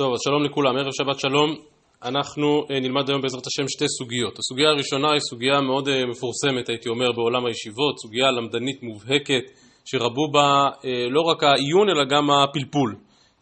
[0.00, 1.56] טוב, אז שלום לכולם, ערב שבת שלום.
[2.02, 4.38] אנחנו אה, נלמד היום בעזרת השם שתי סוגיות.
[4.38, 9.44] הסוגיה הראשונה היא סוגיה מאוד אה, מפורסמת, הייתי אומר, בעולם הישיבות, סוגיה למדנית מובהקת,
[9.84, 12.96] שרבו בה אה, לא רק העיון אלא גם הפלפול.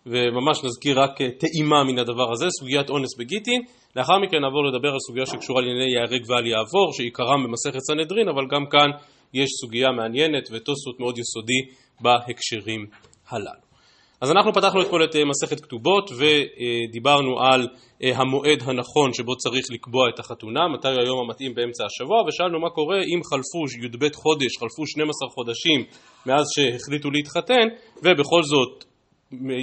[0.07, 3.63] וממש נזכיר רק טעימה מן הדבר הזה, סוגיית אונס בגיטין.
[3.97, 8.45] לאחר מכן נעבור לדבר על סוגיה שקשורה לענייני ייהרג ואל יעבור, שעיקרם במסכת סנהדרין, אבל
[8.53, 8.89] גם כאן
[9.35, 11.61] יש סוגיה מעניינת ותוספות מאוד יסודי
[12.01, 12.87] בהקשרים
[13.31, 13.68] הללו.
[14.21, 17.69] אז אנחנו פתחנו אתמול את אה, מסכת כתובות ודיברנו על
[18.03, 22.71] אה, המועד הנכון שבו צריך לקבוע את החתונה, מתי היום המתאים באמצע השבוע, ושאלנו מה
[22.71, 25.85] קורה אם חלפו י"ב חודש, חלפו 12 חודשים
[26.27, 27.67] מאז שהחליטו להתחתן,
[28.03, 28.85] ובכל זאת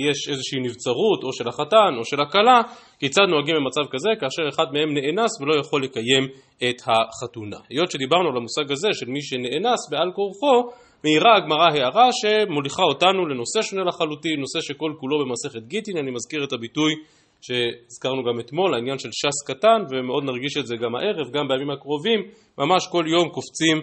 [0.09, 2.61] יש איזושהי נבצרות או של החתן או של הכלה,
[2.99, 6.23] כיצד נוהגים במצב כזה כאשר אחד מהם נאנס ולא יכול לקיים
[6.69, 7.57] את החתונה.
[7.69, 10.71] היות שדיברנו על המושג הזה של מי שנאנס בעל כורחו,
[11.03, 16.43] מעירה הגמרא הערה שמוליכה אותנו לנושא שונה לחלוטין, נושא שכל כולו במסכת גיטין, אני מזכיר
[16.43, 16.93] את הביטוי
[17.41, 21.71] שהזכרנו גם אתמול, העניין של ש"ס קטן, ומאוד נרגיש את זה גם הערב, גם בימים
[21.71, 22.19] הקרובים,
[22.57, 23.77] ממש כל יום קופצים,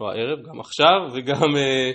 [0.00, 1.90] לא הערב, גם עכשיו, וגם, אה,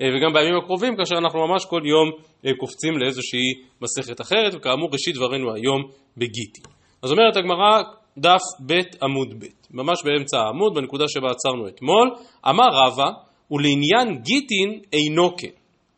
[0.00, 2.10] אה, וגם בימים הקרובים, כאשר אנחנו ממש כל יום
[2.46, 3.48] אה, קופצים לאיזושהי
[3.82, 5.80] מסכת אחרת, וכאמור ראשית דברינו היום
[6.16, 6.64] בגיטין.
[7.02, 7.82] אז אומרת הגמרא,
[8.18, 12.10] דף ב' עמוד ב', ממש באמצע העמוד, בנקודה שבה עצרנו אתמול,
[12.48, 13.10] אמר רבא,
[13.50, 15.48] ולעניין גיטין אינו כן.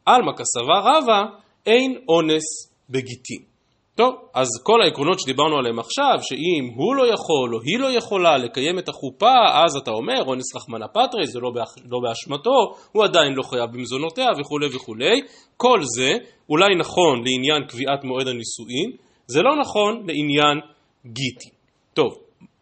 [0.06, 1.24] עלמא כסבה רבה
[1.66, 2.44] אין אונס
[2.90, 3.50] בגיטין.
[3.94, 8.36] טוב, אז כל העקרונות שדיברנו עליהם עכשיו, שאם הוא לא יכול או היא לא יכולה
[8.36, 9.34] לקיים את החופה,
[9.64, 13.70] אז אתה אומר, אונס רחמנא פטרי, זה לא, באח, לא באשמתו, הוא עדיין לא חייב
[13.72, 15.20] במזונותיה וכולי וכולי.
[15.56, 16.12] כל זה
[16.48, 18.90] אולי נכון לעניין קביעת מועד הנישואין,
[19.26, 20.60] זה לא נכון לעניין
[21.06, 21.52] גיטין.
[21.94, 22.12] טוב,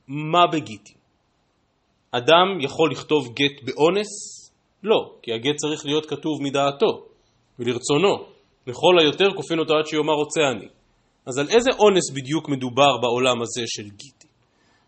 [0.09, 0.97] מה בגיטין?
[2.11, 4.09] אדם יכול לכתוב גט באונס?
[4.83, 7.07] לא, כי הגט צריך להיות כתוב מדעתו
[7.59, 8.39] ולרצונו.
[8.66, 10.69] לכל היותר כופין אותו עד שיאמר רוצה אני.
[11.27, 14.28] אז על איזה אונס בדיוק מדובר בעולם הזה של גיטי?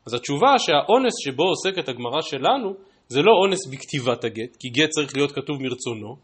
[0.06, 2.74] אז התשובה שהאונס שבו עוסקת הגמרא שלנו
[3.08, 6.16] זה לא אונס בכתיבת הגט, כי גט צריך להיות כתוב מרצונו,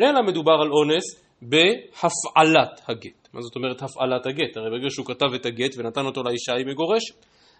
[0.00, 1.04] אלא מדובר על אונס
[1.42, 3.28] בהפעלת הגט.
[3.32, 4.56] מה זאת אומרת הפעלת הגט?
[4.56, 7.14] הרי ברגע שהוא כתב את הגט ונתן אותו לאישה היא מגורשת.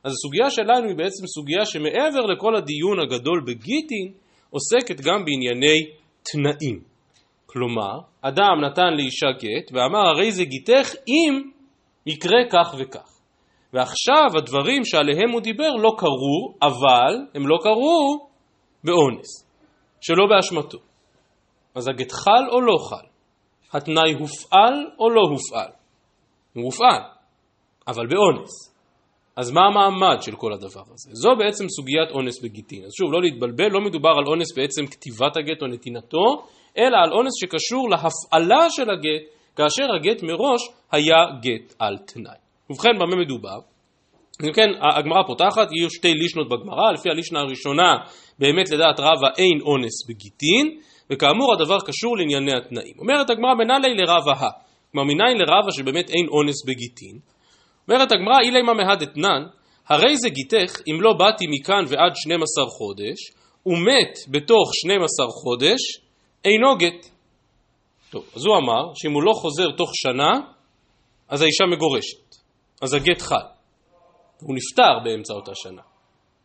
[0.05, 4.13] אז הסוגיה שלנו היא בעצם סוגיה שמעבר לכל הדיון הגדול בגיטין,
[4.55, 5.79] עוסקת גם בענייני
[6.23, 6.81] תנאים.
[7.47, 11.51] כלומר, אדם נתן לאישה גט ואמר הרי זה גיתך אם
[12.07, 13.11] יקרה כך וכך.
[13.73, 18.29] ועכשיו הדברים שעליהם הוא דיבר לא קרו, אבל הם לא קרו
[18.85, 19.51] באונס,
[20.01, 20.79] שלא באשמתו.
[21.75, 23.07] אז הגט חל או לא חל?
[23.73, 25.71] התנאי הופעל או לא הופעל?
[26.55, 27.03] הוא הופעל,
[27.89, 28.74] אבל באונס.
[29.37, 31.11] אז מה המעמד של כל הדבר הזה?
[31.13, 32.85] זו בעצם סוגיית אונס בגיטין.
[32.85, 36.47] אז שוב, לא להתבלבל, לא מדובר על אונס בעצם כתיבת הגט או נתינתו,
[36.79, 39.23] אלא על אונס שקשור להפעלה של הגט,
[39.57, 40.61] כאשר הגט מראש
[40.93, 42.39] היה גט על תנאי.
[42.71, 43.59] ובכן, במה מדובר?
[44.43, 44.69] אם כן,
[44.99, 47.97] הגמרא פותחת, יהיו שתי לישנות בגמרא, לפי הלישנה הראשונה,
[48.39, 50.81] באמת לדעת רבה אין אונס בגיטין,
[51.11, 52.95] וכאמור הדבר קשור לענייני התנאים.
[52.99, 54.51] אומרת הגמרא מנהלי לרבה ה,
[54.93, 57.19] כלומר מניין לרבה שבאמת אין אונס בגיטין,
[57.89, 59.43] אומרת הגמרא, אילי מה מהד אתנן,
[59.89, 63.19] הרי זה גיתך אם לא באתי מכאן ועד 12 חודש,
[63.67, 65.81] ומת בתוך 12 חודש,
[66.45, 67.07] אינו גט.
[68.11, 70.33] טוב, אז הוא אמר שאם הוא לא חוזר תוך שנה,
[71.29, 72.35] אז האישה מגורשת.
[72.83, 73.47] אז הגט חל.
[74.41, 75.83] הוא נפטר באמצע אותה שנה.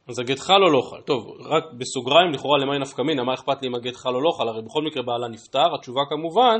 [0.07, 1.01] אז הגט חל או לא חל?
[1.01, 4.31] טוב, רק בסוגריים, לכאורה למי נפקא מינה, מה אכפת לי אם הגט חל או לא
[4.37, 4.47] חל?
[4.47, 6.59] הרי בכל מקרה בעלה נפטר, התשובה כמובן,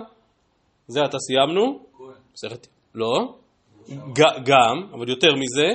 [0.87, 1.79] זה עתה סיימנו?
[2.33, 2.67] מסכת...
[2.95, 3.35] לא?
[4.43, 5.67] גם, אבל יותר מזה,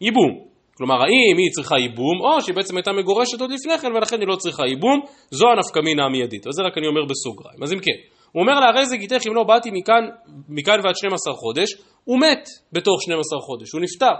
[0.00, 0.44] ייבום.
[0.76, 4.28] כלומר, האם היא צריכה ייבום, או שהיא בעצם הייתה מגורשת עוד לפני כן, ולכן היא
[4.28, 5.00] לא צריכה ייבום,
[5.30, 6.46] זו הנפקמינה המיידית.
[6.46, 7.62] וזה רק אני אומר בסוגריים.
[7.62, 7.98] אז אם כן,
[8.32, 10.02] הוא אומר לה, הרי זה גיתך אם לא באתי מכאן,
[10.48, 11.68] מכאן ועד 12 חודש,
[12.04, 14.14] הוא מת בתוך 12 חודש, הוא נפטר.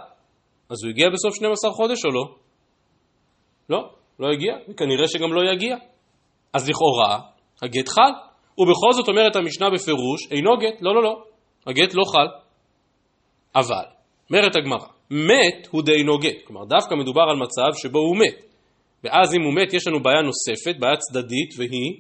[0.71, 2.25] אז הוא הגיע בסוף 12 חודש או לא?
[3.71, 3.89] לא,
[4.21, 5.77] לא הגיע, וכנראה שגם לא יגיע.
[6.53, 7.19] אז לכאורה,
[7.63, 8.13] הגט חל.
[8.59, 11.23] ובכל זאת אומרת המשנה בפירוש, אינו גט, לא, לא, לא,
[11.67, 12.44] הגט לא חל.
[13.57, 13.85] אבל,
[14.31, 18.45] אומרת הגמרא, מת הוא דאינו גט, כלומר דווקא מדובר על מצב שבו הוא מת.
[19.05, 21.93] ואז אם הוא מת יש לנו בעיה נוספת, בעיה צדדית, והיא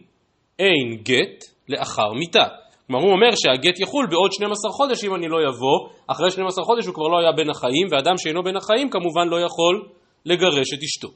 [0.58, 2.44] אין גט לאחר מיתה.
[2.86, 6.86] כלומר הוא אומר שהגט יחול בעוד 12 חודש אם אני לא אבוא, אחרי 12 חודש
[6.86, 9.88] הוא כבר לא היה בין החיים, ואדם שאינו בין החיים כמובן לא יכול
[10.26, 11.08] לגרש את אשתו.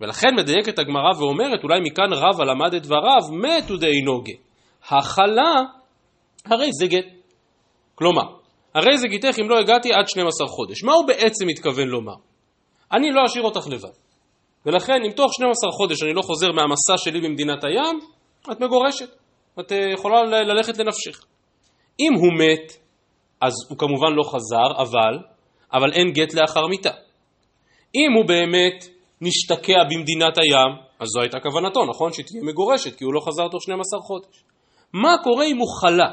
[0.00, 4.40] ולכן מדייקת הגמרא ואומרת, אולי מכאן רבא למד את דבריו, מת הוא דאינו גט.
[4.90, 5.54] החלה,
[6.44, 7.06] הרי זה גט.
[7.94, 8.43] כלומר,
[8.74, 10.84] הרי זה גיתך אם לא הגעתי עד 12 חודש.
[10.84, 12.14] מה הוא בעצם מתכוון לומר?
[12.92, 13.94] אני לא אשאיר אותך לבד.
[14.66, 18.00] ולכן אם תוך 12 חודש אני לא חוזר מהמסע שלי במדינת הים,
[18.52, 19.08] את מגורשת.
[19.60, 21.24] את אה, יכולה ללכת לנפשך.
[22.00, 22.72] אם הוא מת,
[23.40, 25.18] אז הוא כמובן לא חזר, אבל,
[25.72, 26.90] אבל אין גט לאחר מיתה.
[27.94, 28.84] אם הוא באמת
[29.20, 32.12] נשתקע במדינת הים, אז זו הייתה כוונתו, נכון?
[32.12, 34.44] שתהיה מגורשת, כי הוא לא חזר תוך 12 חודש.
[34.92, 36.08] מה קורה אם הוא חלה?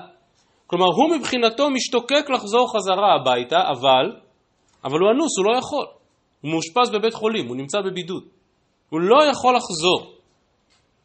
[0.71, 4.19] כלומר, הוא מבחינתו משתוקק לחזור חזרה הביתה, אבל,
[4.83, 5.85] אבל הוא אנוס, הוא לא יכול.
[6.41, 8.23] הוא מאושפז בבית חולים, הוא נמצא בבידוד.
[8.89, 10.13] הוא לא יכול לחזור.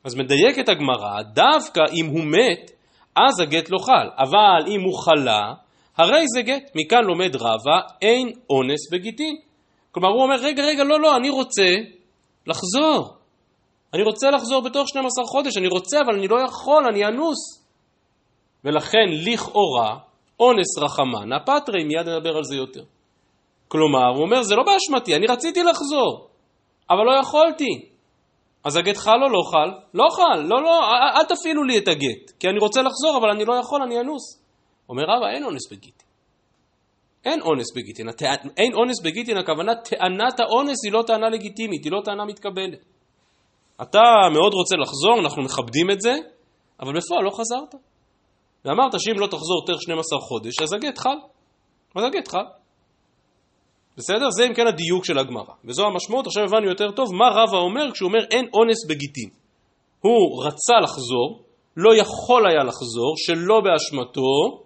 [0.05, 2.71] אז מדייקת הגמרא, דווקא אם הוא מת,
[3.17, 4.09] אז הגט לא חל.
[4.19, 5.55] אבל אם הוא חלה,
[5.97, 6.71] הרי זה גט.
[6.75, 9.37] מכאן לומד רבא, אין אונס בגיטין.
[9.93, 11.69] כלומר, הוא אומר, רגע, רגע, לא, לא, אני רוצה
[12.47, 13.17] לחזור.
[13.95, 17.66] אני רוצה לחזור בתוך 12 חודש, אני רוצה, אבל אני לא יכול, אני אנוס.
[18.67, 19.99] ולכן, לכאורה,
[20.41, 22.83] אונס רחמנה פטרי, מיד נדבר על זה יותר.
[23.69, 26.29] כלומר, הוא אומר, זה לא באשמתי, אני רציתי לחזור,
[26.91, 27.89] אבל לא יכולתי.
[28.65, 29.71] אז הגט חל או לא חל?
[29.95, 30.81] לא חל, לא, לא,
[31.17, 34.43] אל תפעילו לי את הגט, כי אני רוצה לחזור, אבל אני לא יכול, אני אנוס.
[34.89, 36.07] אומר רבא, אין אונס בגיטין.
[37.25, 38.07] אין אונס בגיטין.
[38.57, 42.85] אין אונס בגיטין, הכוונה, טענת האונס היא לא טענה לגיטימית, היא לא טענה מתקבלת.
[43.83, 44.03] אתה
[44.33, 46.15] מאוד רוצה לחזור, אנחנו מכבדים את זה,
[46.81, 47.75] אבל בפועל לא חזרת.
[48.67, 51.19] ואמרת שאם לא תחזור תוך 12 חודש, אז הגט חל.
[51.97, 52.45] אז הגט חל.
[53.97, 54.31] בסדר?
[54.31, 55.55] זה אם כן הדיוק של הגמרא.
[55.65, 59.29] וזו המשמעות, עכשיו הבנו יותר טוב מה רבא אומר כשהוא אומר אין אונס בגיטין.
[60.01, 61.43] הוא רצה לחזור,
[61.77, 64.63] לא יכול היה לחזור, שלא באשמתו,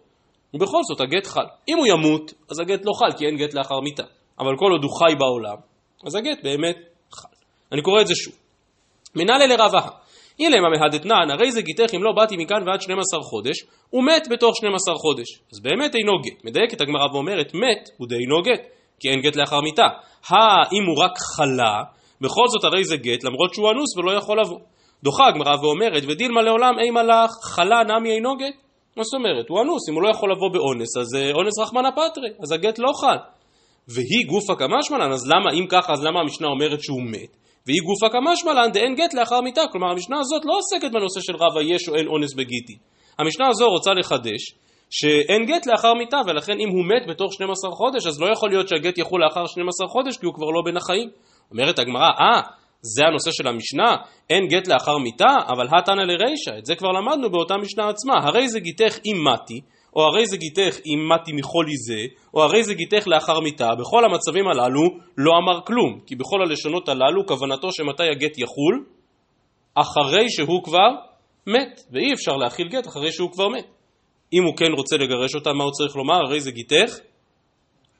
[0.55, 1.47] ובכל זאת הגט חל.
[1.69, 4.03] אם הוא ימות, אז הגט לא חל, כי אין גט לאחר מיתה.
[4.39, 5.57] אבל כל עוד הוא חי בעולם,
[6.07, 6.77] אז הגט באמת
[7.13, 7.29] חל.
[7.73, 8.35] אני קורא את זה שוב.
[9.15, 9.89] מנהלי לרבה,
[10.41, 13.57] אילמה מהדתנן, הרי זה גיתך אם לא באתי מכאן ועד 12 חודש,
[13.91, 15.29] הוא מת בתוך 12 חודש.
[15.53, 16.45] אז באמת אינו גט.
[16.45, 18.63] מדייקת הגמרא ואומרת, מת הוא דאינו גט.
[19.01, 19.89] כי אין גט לאחר מיתה.
[20.29, 21.83] האם הוא רק חלה,
[22.21, 24.59] בכל זאת הרי זה גט, למרות שהוא אנוס ולא יכול לבוא.
[25.03, 28.55] דוחה הגמרא ואומרת, ודילמה לעולם אי מלאך, חלה נמי אינו גט.
[28.97, 29.49] מה זאת אומרת?
[29.49, 32.79] הוא אנוס, אם הוא לא יכול לבוא באונס, אז אה, אונס רחמנא פטרי, אז הגט
[32.79, 33.17] לא חל.
[33.89, 37.37] והיא גופא כמשמלן, אז למה, אם ככה, אז למה המשנה אומרת שהוא מת?
[37.67, 39.61] והיא גופא כמשמלן דאין גט לאחר מיתה.
[39.73, 42.77] כלומר, המשנה הזאת לא עוסקת בנושא של רב היש או אין אונס בגיטי.
[43.19, 44.55] המשנה הזו רוצה לחדש
[44.91, 48.69] שאין גט לאחר מיתה, ולכן אם הוא מת בתוך 12 חודש, אז לא יכול להיות
[48.69, 51.11] שהגט יחול לאחר 12 חודש, כי הוא כבר לא בין החיים.
[51.51, 52.41] אומרת הגמרא, אה,
[52.83, 53.97] זה הנושא של המשנה,
[54.31, 58.49] אין גט לאחר מיתה, אבל התנא לרישא, את זה כבר למדנו באותה משנה עצמה, הרי
[58.49, 59.61] זה גיתך אם מתי,
[59.97, 62.01] או הרי זה גיתך אם מתי מחולי זה,
[62.35, 64.83] או הרי זה גיתך לאחר מיתה, בכל המצבים הללו
[65.19, 68.85] לא אמר כלום, כי בכל הלשונות הללו כוונתו שמתי הגט יחול?
[69.75, 70.89] אחרי שהוא כבר
[71.47, 73.67] מת, ואי אפשר להכיל גט אחרי שהוא כבר מת.
[74.33, 76.15] אם הוא כן רוצה לגרש אותה, מה הוא צריך לומר?
[76.15, 76.99] הרי גיתך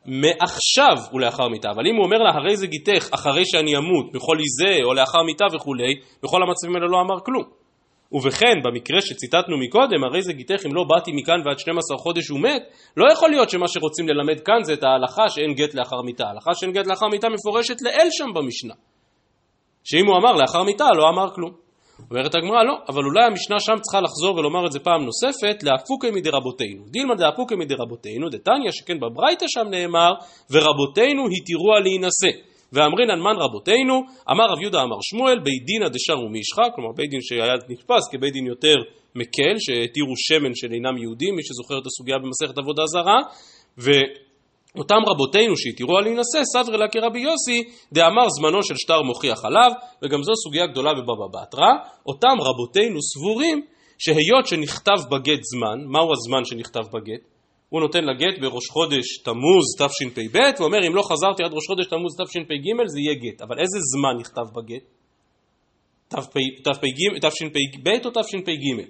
[0.07, 1.71] מעכשיו ולאחר מיתה.
[1.71, 5.45] אבל אם הוא אומר לה, הרי גיתך אחרי שאני אמות, בכל איזה או לאחר מיתה
[5.55, 7.60] וכולי, בכל המצבים האלה לא אמר כלום.
[8.13, 12.41] ובכן, במקרה שציטטנו מקודם, הרי זה גיתך אם לא באתי מכאן ועד 12 חודש הוא
[12.41, 12.63] מת,
[12.97, 16.25] לא יכול להיות שמה שרוצים ללמד כאן זה את ההלכה שאין גט לאחר מיתה.
[16.27, 18.75] ההלכה שאין גט לאחר מיתה מפורשת לאל שם במשנה.
[19.85, 21.53] שאם הוא אמר לאחר מיתה, לא אמר כלום.
[22.11, 26.11] אומרת הגמרא, לא, אבל אולי המשנה שם צריכה לחזור ולומר את זה פעם נוספת, לאפוקי
[26.11, 26.85] מדרבותינו.
[26.91, 30.13] דילמה דאפוקי מדרבותינו, דתניא, שכן בברייתא שם נאמר,
[30.51, 32.50] ורבותינו התירוה להינשא.
[32.73, 33.95] ואמרינן מן רבותינו,
[34.31, 38.33] אמר רב יהודה אמר שמואל, בית דינא דשאר ומישחא, כלומר בית דין שהיה נתפס כבית
[38.33, 38.77] דין יותר
[39.15, 43.19] מקל, שהתירו שמן של אינם יהודים, מי שזוכר את הסוגיה במסכת עבודה זרה,
[43.79, 43.91] ו...
[44.79, 49.71] אותם רבותינו שהתירו על להינשא, סברי לה כרבי יוסי, דאמר זמנו של שטר מוכיח עליו,
[50.03, 51.71] וגם זו סוגיה גדולה בבבא בתרא,
[52.07, 53.67] אותם רבותינו סבורים
[53.99, 57.40] שהיות שנכתב בגט זמן, מהו הזמן שנכתב בגט?
[57.71, 62.17] הוא נותן לגט בראש חודש תמוז תשפ"ב, ואומר אם לא חזרתי עד ראש חודש תמוז
[62.21, 64.83] תשפ"ג זה יהיה גט, אבל איזה זמן נכתב בגט?
[66.09, 68.85] תשפ"ב או תשפ"ג?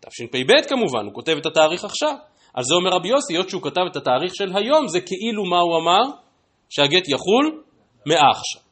[0.00, 2.14] תשפ"ב כמובן, הוא כותב את התאריך עכשיו.
[2.54, 5.60] על זה אומר רבי יוסי, היות שהוא כתב את התאריך של היום, זה כאילו מה
[5.60, 6.02] הוא אמר?
[6.70, 7.62] שהגט יחול
[8.06, 8.62] מעכשיו.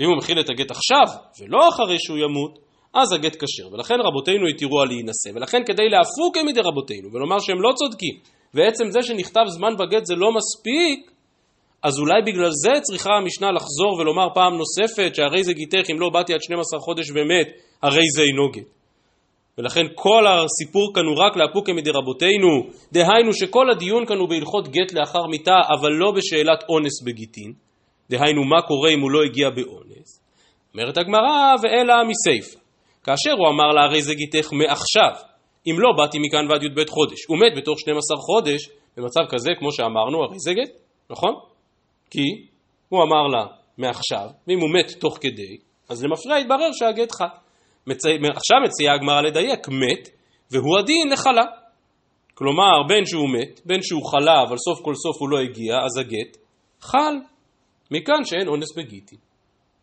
[0.00, 1.06] ואם הוא מכיל את הגט עכשיו,
[1.40, 2.58] ולא אחרי שהוא ימות,
[2.94, 3.72] אז הגט כשר.
[3.72, 5.30] ולכן רבותינו התירו על להינשא.
[5.34, 10.04] ולכן כדי להפוק הם מדי רבותינו, ולומר שהם לא צודקים, ועצם זה שנכתב זמן בגט
[10.04, 11.10] זה לא מספיק,
[11.82, 16.08] אז אולי בגלל זה צריכה המשנה לחזור ולומר פעם נוספת, שהרי זה גיתך אם לא
[16.10, 17.48] באתי עד 12 חודש ומת,
[17.82, 18.76] הרי זה אינו גט.
[19.58, 22.48] ולכן כל הסיפור כאן הוא רק לאפוקי מדרבותינו,
[22.92, 27.52] דהיינו שכל הדיון כאן הוא בהלכות גט לאחר מיתה, אבל לא בשאלת אונס בגיטין,
[28.10, 30.22] דהיינו מה קורה אם הוא לא הגיע באונס.
[30.74, 32.58] אומרת הגמרא, ואלא מסייפה.
[33.04, 35.12] כאשר הוא אמר לה הרי זה גיתך מעכשיו,
[35.66, 39.72] אם לא באתי מכאן ועד י"ב חודש, הוא מת בתוך 12 חודש, במצב כזה, כמו
[39.72, 40.80] שאמרנו, הרי זה גט,
[41.10, 41.34] נכון?
[42.10, 42.46] כי
[42.88, 43.46] הוא אמר לה
[43.78, 45.56] מעכשיו, ואם הוא מת תוך כדי,
[45.88, 47.24] אז למפרע התברר שהגט חל.
[47.86, 48.08] מצי...
[48.36, 50.08] עכשיו מציעה הגמרא לדייק, מת,
[50.50, 51.44] והוא הדין לחלה.
[52.34, 55.98] כלומר, בין שהוא מת, בין שהוא חלה, אבל סוף כל סוף הוא לא הגיע, אז
[55.98, 56.36] הגט
[56.80, 57.14] חל.
[57.90, 59.18] מכאן שאין אונס בגיטין.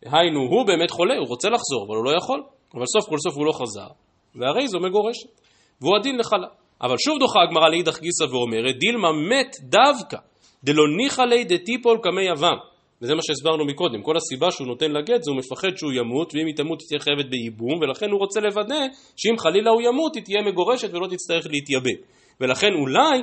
[0.02, 2.42] היינו, הוא באמת חולה, הוא רוצה לחזור, אבל הוא לא יכול.
[2.74, 3.88] אבל סוף כל סוף הוא לא חזר,
[4.34, 5.40] והרי זו מגורשת.
[5.80, 6.48] והוא הדין לחלה.
[6.82, 10.16] אבל שוב דוחה הגמרא לאידך גיסא ואומרת, דילמה מת דווקא,
[10.64, 12.56] דלא ניחא ליה דטיפול קמי יבם.
[13.02, 16.34] וזה מה שהסברנו מקודם, כל הסיבה שהוא נותן לה גט זה הוא מפחד שהוא ימות,
[16.34, 18.80] ואם היא תמות היא תהיה חייבת בייבום, ולכן הוא רוצה לוודא
[19.16, 21.98] שאם חלילה הוא ימות היא תהיה מגורשת ולא תצטרך להתייבם.
[22.40, 23.22] ולכן אולי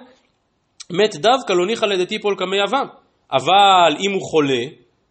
[0.91, 2.87] מת דווקא לא ניחא לדטיפול קמי יבם.
[3.31, 4.63] אבל אם הוא חולה,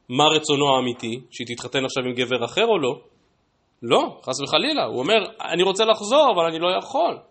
[0.08, 1.20] מה רצונו האמיתי?
[1.30, 3.00] שהיא תתחתן עכשיו עם גבר אחר או לא?
[3.82, 4.84] לא, חס וחלילה.
[4.84, 5.18] הוא אומר,
[5.52, 7.29] אני רוצה לחזור, אבל אני לא יכול.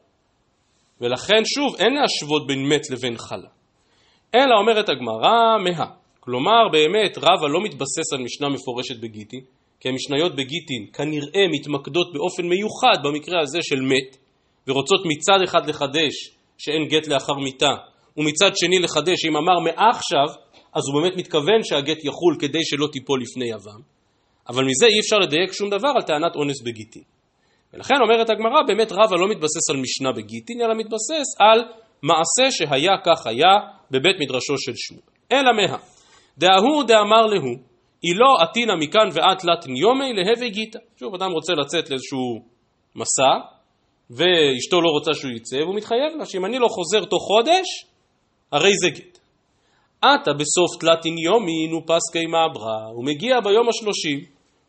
[1.02, 3.50] ולכן שוב, אין להשוות בין מת לבין חלה.
[4.36, 5.86] אלא אומרת הגמרא, מה.
[6.20, 9.40] כלומר, באמת, רבא לא מתבסס על משנה מפורשת בגיטין,
[9.80, 14.18] כי המשניות בגיטין כנראה מתמקדות באופן מיוחד במקרה הזה של מת,
[14.68, 16.14] ורוצות מצד אחד לחדש
[16.58, 17.76] שאין גט לאחר מיתה,
[18.18, 20.28] ומצד שני לחדש שאם אמר מעכשיו,
[20.74, 23.82] אז הוא באמת מתכוון שהגט יחול כדי שלא תיפול לפני יבם,
[24.50, 27.04] אבל מזה אי אפשר לדייק שום דבר על טענת אונס בגיטין.
[27.74, 31.60] ולכן אומרת הגמרא, באמת רבא לא מתבסס על משנה בגיטין, אלא מתבסס על
[32.04, 33.54] מעשה שהיה כך היה
[33.92, 35.04] בבית מדרשו של שמואל.
[35.32, 35.78] אלא מה?
[36.38, 37.56] דאהו דאמר להו,
[38.04, 40.80] אילו עתינא מכאן ועד תלתין יומי להווה גיתא.
[41.00, 42.42] שוב, אדם רוצה לצאת לאיזשהו
[42.96, 43.32] מסע,
[44.10, 47.68] ואשתו לא רוצה שהוא יצא, והוא מתחייב לה שאם אני לא חוזר תוך חודש,
[48.52, 49.20] הרי זה גט.
[50.02, 54.20] עתה בסוף תלתין יומי נו פסקי מעברה, הוא מגיע ביום השלושים,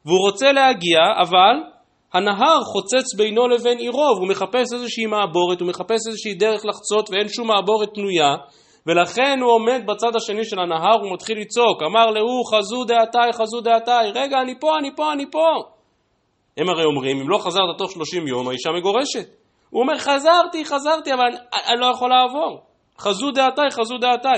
[0.05, 1.70] והוא רוצה להגיע, אבל
[2.15, 7.29] הנהר חוצץ בינו לבין עירו, והוא מחפש איזושהי מעבורת, הוא מחפש איזושהי דרך לחצות ואין
[7.29, 8.37] שום מעבורת פנויה,
[8.87, 14.11] ולכן הוא עומד בצד השני של הנהר ומתחיל לצעוק, אמר להוא חזו דעתי, חזו דעתי,
[14.15, 15.63] רגע אני פה, אני פה, אני פה.
[16.57, 19.29] הם הרי אומרים, אם לא חזרת תוך שלושים יום, האישה מגורשת.
[19.71, 21.37] הוא אומר, חזרתי, חזרתי, אבל אני,
[21.67, 22.63] אני לא יכול לעבור.
[22.99, 24.29] חזו דעתי, חזו דעתי.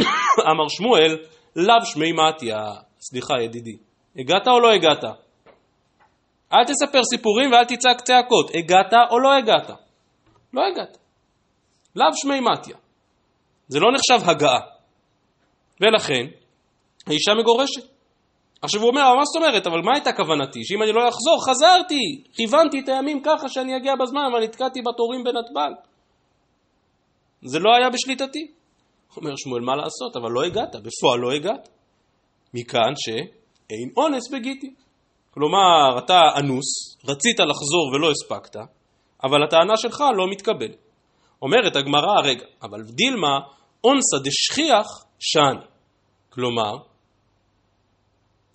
[0.50, 1.16] אמר שמואל,
[1.56, 2.58] לאו שמי מתיה.
[3.00, 3.76] סליחה ידידי,
[4.18, 5.04] הגעת או לא הגעת?
[6.54, 8.50] אל תספר סיפורים ואל תצעק צעקות.
[8.54, 9.70] הגעת או לא הגעת?
[10.52, 10.98] לא הגעת.
[11.96, 12.76] לאו שמי מתיה.
[13.68, 14.60] זה לא נחשב הגעה.
[15.80, 16.26] ולכן,
[17.06, 17.92] האישה מגורשת.
[18.62, 20.64] עכשיו הוא אומר, מה זאת אומרת, אבל מה הייתה כוונתי?
[20.64, 25.24] שאם אני לא אחזור, חזרתי, כיוונתי את הימים ככה שאני אגיע בזמן, אבל נתקעתי בתורים
[25.24, 25.72] בנתב"ג.
[27.42, 28.46] זה לא היה בשליטתי.
[29.16, 31.68] אומר שמואל, מה לעשות, אבל לא הגעת, בפועל לא הגעת.
[32.54, 34.74] מכאן שאין אונס בגיטי.
[35.34, 38.56] כלומר, אתה אנוס, רצית לחזור ולא הספקת,
[39.24, 40.76] אבל הטענה שלך לא מתקבלת.
[41.42, 43.38] אומרת הגמרא, רגע, אבל דילמה
[43.84, 45.66] אונסא דשכיח שאני.
[46.30, 46.72] כלומר,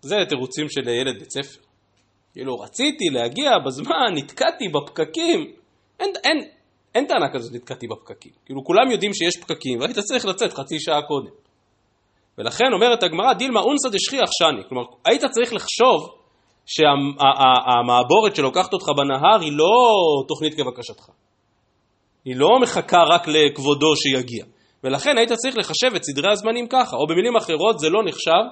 [0.01, 1.61] זה תירוצים של ילד בית ספר.
[2.33, 5.53] כאילו, רציתי להגיע בזמן, נתקעתי בפקקים.
[5.99, 6.49] אין, אין,
[6.95, 8.31] אין טענה כזאת, נתקעתי בפקקים.
[8.45, 11.31] כאילו, כולם יודעים שיש פקקים, והיית צריך לצאת חצי שעה קודם.
[12.37, 14.63] ולכן אומרת הגמרא, דילמה אונסא דשכיח שאני.
[14.69, 16.17] כלומר, היית צריך לחשוב
[16.67, 19.73] שהמעבורת שלוקחת אותך בנהר היא לא
[20.27, 21.09] תוכנית כבקשתך.
[22.25, 24.45] היא לא מחכה רק לכבודו שיגיע.
[24.83, 28.43] ולכן היית צריך לחשב את סדרי הזמנים ככה, או במילים אחרות זה לא נחשב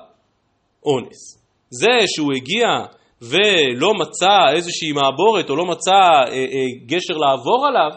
[0.86, 1.46] אונס.
[1.70, 2.68] זה שהוא הגיע
[3.22, 7.92] ולא מצא איזושהי מעבורת או לא מצא אה, אה, גשר לעבור עליו,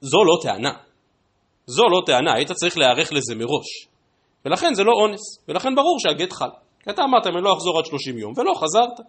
[0.00, 0.72] זו לא טענה.
[1.66, 3.88] זו לא טענה, היית צריך להיערך לזה מראש.
[4.44, 6.50] ולכן זה לא אונס, ולכן ברור שהגט חל.
[6.84, 9.06] כי אתה אמרת, אני לא אחזור עד 30 יום, ולא חזרת.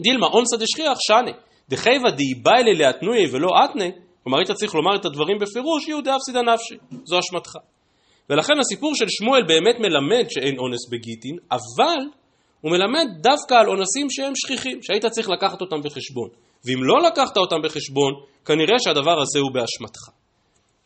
[0.00, 1.32] דילמה אונסא דשכיח שנה,
[1.68, 3.84] דחייבא דאיביילי לאתנויה ולא אתנה,
[4.24, 7.50] כלומר היית צריך לומר את הדברים בפירוש, יהיו דאפסידא נפשי, זו אשמתך.
[8.30, 12.00] ולכן הסיפור של שמואל באמת מלמד שאין אונס בגיטין, אבל
[12.60, 16.28] הוא מלמד דווקא על אונסים שהם שכיחים, שהיית צריך לקחת אותם בחשבון.
[16.64, 18.12] ואם לא לקחת אותם בחשבון,
[18.44, 20.00] כנראה שהדבר הזה הוא באשמתך.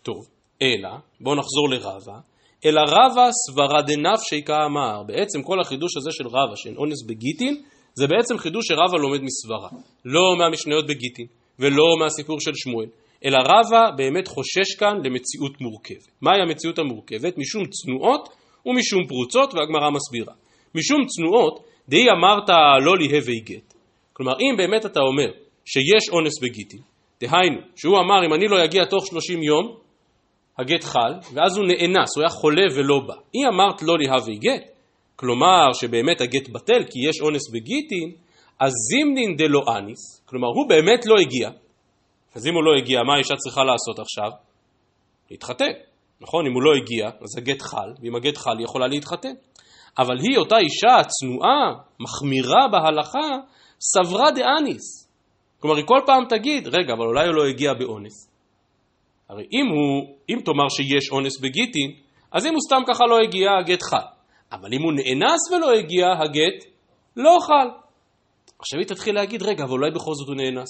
[0.02, 0.16] טוב,
[0.62, 0.90] אלא,
[1.20, 2.18] בואו נחזור לרבה,
[2.64, 5.02] אלא רבה סברה דנפשי כאמר.
[5.06, 7.62] בעצם כל החידוש הזה של רבה, שאין אונס בגיטין,
[7.94, 9.68] זה בעצם חידוש שרבה לומד מסברה.
[10.04, 11.26] לא מהמשניות בגיטין,
[11.58, 12.86] ולא מהסיפור של שמואל,
[13.24, 16.08] אלא רבה באמת חושש כאן למציאות מורכבת.
[16.22, 17.38] מהי המציאות המורכבת?
[17.38, 18.28] משום צנועות
[18.66, 20.34] ומשום פרוצות, והגמרא מסבירה.
[20.74, 22.48] משום צנועות, די אמרת
[22.84, 23.74] לא ליהווה גט.
[24.12, 25.30] כלומר, אם באמת אתה אומר
[25.64, 26.80] שיש אונס בגיטין,
[27.20, 29.76] דהיינו, שהוא אמר אם אני לא אגיע תוך 30 יום,
[30.58, 33.14] הגט חל, ואז הוא נאנס, הוא היה חולה ולא בא.
[33.34, 34.73] אם אמרת לא ליהווה גט,
[35.16, 38.12] כלומר שבאמת הגט בטל כי יש אונס בגיטין,
[38.60, 41.50] אז זימנין דלא אניס, כלומר הוא באמת לא הגיע,
[42.34, 44.30] אז אם הוא לא הגיע, מה האישה צריכה לעשות עכשיו?
[45.30, 45.72] להתחתן,
[46.20, 46.46] נכון?
[46.46, 49.34] אם הוא לא הגיע, אז הגט חל, ואם הגט חל היא יכולה להתחתן.
[49.98, 53.28] אבל היא, אותה אישה צנועה, מחמירה בהלכה,
[53.80, 55.08] סברה דאניס.
[55.60, 58.30] כלומר, היא כל פעם תגיד, רגע, אבל אולי הוא לא הגיע באונס.
[59.28, 61.90] הרי אם הוא, אם תאמר שיש אונס בגיטין,
[62.32, 64.13] אז אם הוא סתם ככה לא הגיע, הגט חל.
[64.52, 66.64] אבל אם הוא נאנס ולא הגיע, הגט
[67.16, 67.68] לא חל.
[68.58, 70.68] עכשיו היא תתחיל להגיד, רגע, אבל אולי בכל זאת הוא נאנס.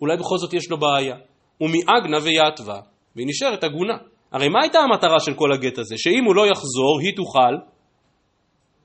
[0.00, 1.16] אולי בכל זאת יש לו בעיה.
[1.58, 2.80] הוא מאגנה ויתווה,
[3.16, 3.96] והיא נשארת עגונה.
[4.32, 5.94] הרי מה הייתה המטרה של כל הגט הזה?
[5.98, 7.54] שאם הוא לא יחזור, היא תוכל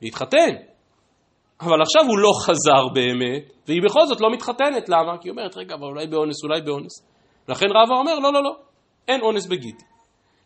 [0.02, 0.56] להתחתן.
[1.62, 4.90] אבל עכשיו הוא לא חזר באמת, והיא בכל זאת לא מתחתנת.
[4.90, 5.18] למה?
[5.22, 7.08] כי היא אומרת, רגע, אבל אולי באונס, אולי באונס.
[7.50, 8.56] לכן רבא אומר, לא, לא, לא,
[9.08, 9.86] אין אונס בגיטי.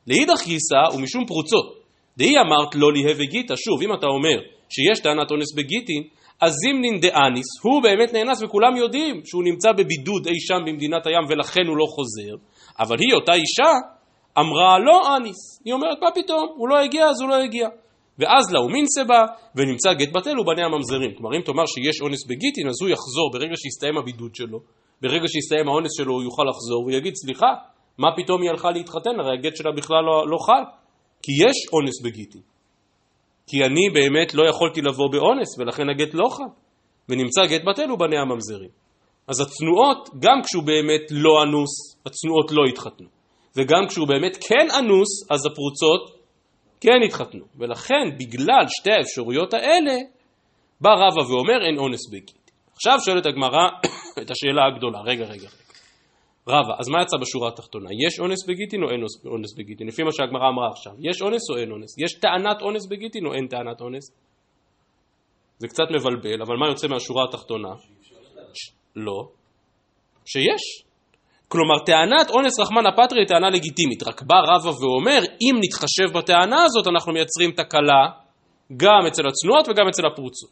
[0.07, 1.74] לאידך גיסא ומשום פרוצות.
[2.17, 4.37] דהי אמרת לא ליהא וגיתא, שוב, אם אתה אומר
[4.69, 6.03] שיש טענת אונס בגיטין,
[6.41, 11.25] אז זימנין דאניס, הוא באמת נאנס וכולם יודעים שהוא נמצא בבידוד אי שם במדינת הים
[11.29, 12.35] ולכן הוא לא חוזר,
[12.79, 13.71] אבל היא, אותה אישה,
[14.39, 15.61] אמרה לא אניס.
[15.65, 17.67] היא אומרת, מה פתאום, הוא לא הגיע אז הוא לא הגיע.
[18.19, 21.11] ואז לאו מינסה בה, ונמצא גט בטל ובניה ממזרים.
[21.17, 24.59] כלומר, אם תאמר שיש אונס בגיטין, אז הוא יחזור ברגע שיסתיים הבידוד שלו,
[25.01, 27.51] ברגע שיסתיים האונס שלו הוא יוכל לחזור, ויגיד, סליחה,
[27.97, 29.19] מה פתאום היא הלכה להתחתן?
[29.19, 30.63] הרי הגט שלה בכלל לא, לא חל.
[31.25, 32.41] כי יש אונס בגיטין.
[33.47, 36.51] כי אני באמת לא יכולתי לבוא באונס, ולכן הגט לא חל.
[37.09, 38.69] ונמצא גט בטל ובניה ממזרים.
[39.27, 41.71] אז הצנועות, גם כשהוא באמת לא אנוס,
[42.05, 43.07] הצנועות לא התחתנו.
[43.55, 46.19] וגם כשהוא באמת כן אנוס, אז הפרוצות
[46.81, 47.45] כן התחתנו.
[47.57, 49.97] ולכן, בגלל שתי האפשרויות האלה,
[50.81, 52.41] בא רבא ואומר אין אונס בגיטין.
[52.73, 53.67] עכשיו שואלת הגמרא
[54.21, 55.64] את השאלה הגדולה, רגע, רגע, רגע.
[56.47, 57.89] רבא, אז מה יצא בשורה התחתונה?
[58.07, 59.87] יש אונס בגיטין או אין אונס בגיטין?
[59.87, 61.95] לפי מה שהגמרא אמרה עכשיו, יש אונס או אין אונס?
[62.03, 64.05] יש טענת אונס בגיטין או אין טענת אונס?
[65.57, 67.69] זה קצת מבלבל, אבל מה יוצא מהשורה התחתונה?
[68.95, 69.27] לא.
[70.25, 70.63] שיש.
[71.47, 76.63] כלומר, טענת אונס רחמן הפטרי היא טענה לגיטימית, רק בא רבא ואומר, אם נתחשב בטענה
[76.63, 78.03] הזאת, אנחנו מייצרים תקלה
[78.77, 80.49] גם אצל הצנועות וגם אצל הפרוצות.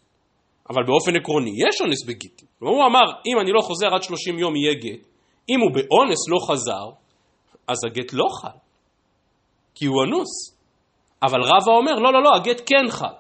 [0.70, 2.48] אבל באופן עקרוני, יש אונס בגיטין.
[2.60, 5.13] הוא אמר, אם אני לא חוזר עד 30 יום יהיה גט,
[5.50, 6.90] אם הוא באונס לא חזר,
[7.68, 8.58] אז הגט לא חל,
[9.76, 10.60] כי הוא אנוס.
[11.24, 13.16] אבל רבא אומר, לא, לא, לא, הגט כן חל.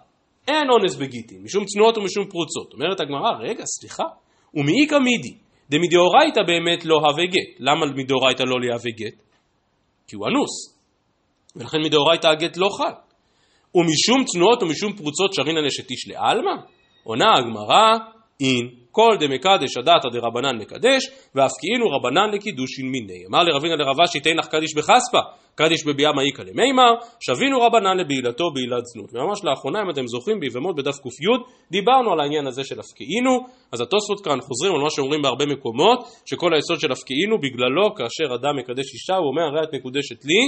[0.48, 2.74] אין אונס בגיטין, משום צנועות ומשום פרוצות.
[2.74, 4.04] אומרת הגמרא, רגע, סליחה,
[4.54, 5.38] ומאיכא מידי,
[5.70, 7.60] דמדאורייתא באמת לא הווה גט.
[7.60, 9.24] למה מדאורייתא לא להווה גט?
[10.08, 10.80] כי הוא אנוס.
[11.56, 12.94] ולכן מדאורייתא הגט לא חל.
[13.76, 16.52] ומשום צנועות ומשום פרוצות שרינא נשתיש לעלמא?
[17.04, 17.94] עונה הגמרא,
[18.40, 21.04] אין כל דמקדש הדתא דרבנן מקדש,
[21.36, 23.26] ואף כאילו רבנן לקידושין מיני.
[23.30, 25.22] אמר לרבינה לרבה שיתן לך קדיש בחספא,
[25.56, 29.10] קדיש בביאה מעיקא למימר, שבינו רבנן לבעילתו בעילת זנות.
[29.14, 31.26] וממש לאחרונה, אם אתם זוכרים, ביבמות בדף ק"י,
[31.72, 33.40] דיברנו על העניין הזה של הפקיעינו,
[33.72, 38.36] אז התוספות כאן חוזרים על מה שאומרים בהרבה מקומות, שכל היסוד של הפקיעינו, בגללו, כאשר
[38.36, 40.42] אדם מקדש אישה, הוא אומר, הרי את מקודשת לי,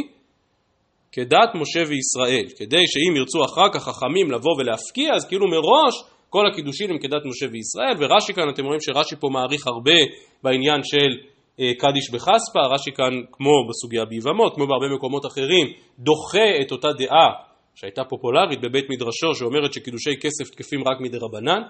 [1.12, 5.95] כדת משה וישראל, כדי שאם ירצו אחר כך חכמים לבוא ולהפקיע, אז כאילו מראש
[6.36, 10.00] כל הקידושין הם כדת משה וישראל, ורש"י כאן, אתם רואים שרש"י פה מעריך הרבה
[10.43, 11.12] בעניין של
[11.60, 15.65] אה, קדיש בחספא, רש"י כאן, כמו בסוגיה ביבמות, כמו בהרבה מקומות אחרים,
[16.00, 17.30] דוחה את אותה דעה
[17.76, 21.62] שהייתה פופולרית בבית מדרשו, שאומרת שקידושי כסף תקפים רק מדי רבנן,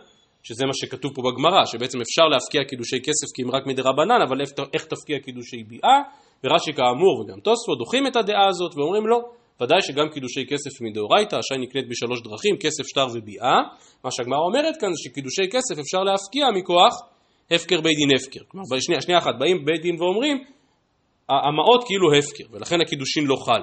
[0.44, 4.22] שזה מה שכתוב פה בגמרא, שבעצם אפשר להפקיע קידושי כסף כי הם רק מדי רבנן,
[4.28, 4.38] אבל
[4.74, 6.00] איך תפקיע קידושי ביאה,
[6.44, 9.20] ורש"י כאמור וגם תוספות דוחים את הדעה הזאת ואומרים לא,
[9.62, 13.58] ודאי שגם קידושי כסף מדאורייתא, השי נקנית בשלוש דרכים, כסף, שטר וביאה.
[14.04, 16.94] מה שהגמרא אומרת כאן זה שקידושי כסף אפשר להפקיע מכוח
[17.52, 18.40] הפקר בית דין הפקר.
[18.48, 20.38] כלומר, שנייה, שנייה אחת, באים בית דין ואומרים,
[21.30, 23.62] המעות כאילו הפקר, ולכן הקידושין לא חל.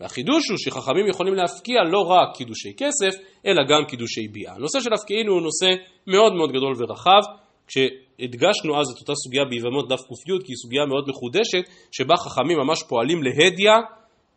[0.00, 3.12] והחידוש הוא שחכמים יכולים להפקיע לא רק קידושי כסף,
[3.46, 4.54] אלא גם קידושי ביאה.
[4.54, 5.70] הנושא של הפקיעין הוא נושא
[6.06, 7.22] מאוד מאוד גדול ורחב,
[7.66, 12.58] כשהדגשנו אז את אותה סוגיה ביבמות דף ק"י, כי היא סוגיה מאוד מחודשת, שבה חכמים
[12.58, 13.76] ממש פועלים להדיא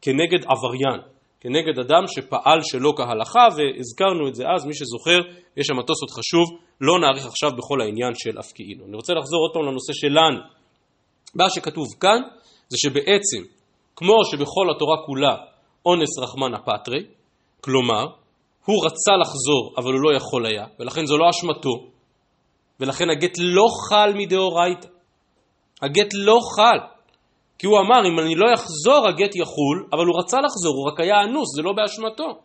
[0.05, 1.01] כנגד עבריין,
[1.39, 5.19] כנגד אדם שפעל שלא כהלכה, והזכרנו את זה אז, מי שזוכר,
[5.57, 6.45] יש שם תוספות חשוב,
[6.81, 8.85] לא נאריך עכשיו בכל העניין של הפקיעינו.
[8.85, 10.39] אני רוצה לחזור עוד פעם לנושא שלנו.
[11.35, 12.21] מה שכתוב כאן,
[12.69, 13.41] זה שבעצם,
[13.95, 15.35] כמו שבכל התורה כולה
[15.85, 17.03] אונס רחמנא פטרי,
[17.61, 18.05] כלומר,
[18.65, 21.87] הוא רצה לחזור, אבל הוא לא יכול היה, ולכן זו לא אשמתו,
[22.79, 24.87] ולכן הגט לא חל מדאורייתא.
[25.81, 26.94] הגט לא חל.
[27.57, 30.99] כי הוא אמר, אם אני לא אחזור, הגט יחול, אבל הוא רצה לחזור, הוא רק
[30.99, 32.41] היה אנוס, זה לא באשמתו.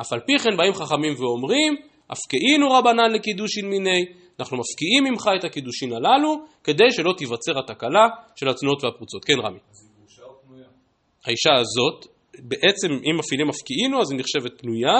[0.00, 1.76] אף על פי כן באים חכמים ואומרים,
[2.10, 4.04] הפקעינו רבנן לקידושין מיני,
[4.40, 9.24] אנחנו מפקיעים ממך את הקידושין הללו, כדי שלא תיווצר התקלה של הצנועות והפרוצות.
[9.24, 9.58] כן, רמי.
[11.24, 12.06] האישה הזאת,
[12.38, 14.98] בעצם אם מפעילים מפקיעינו, אז היא נחשבת פנויה,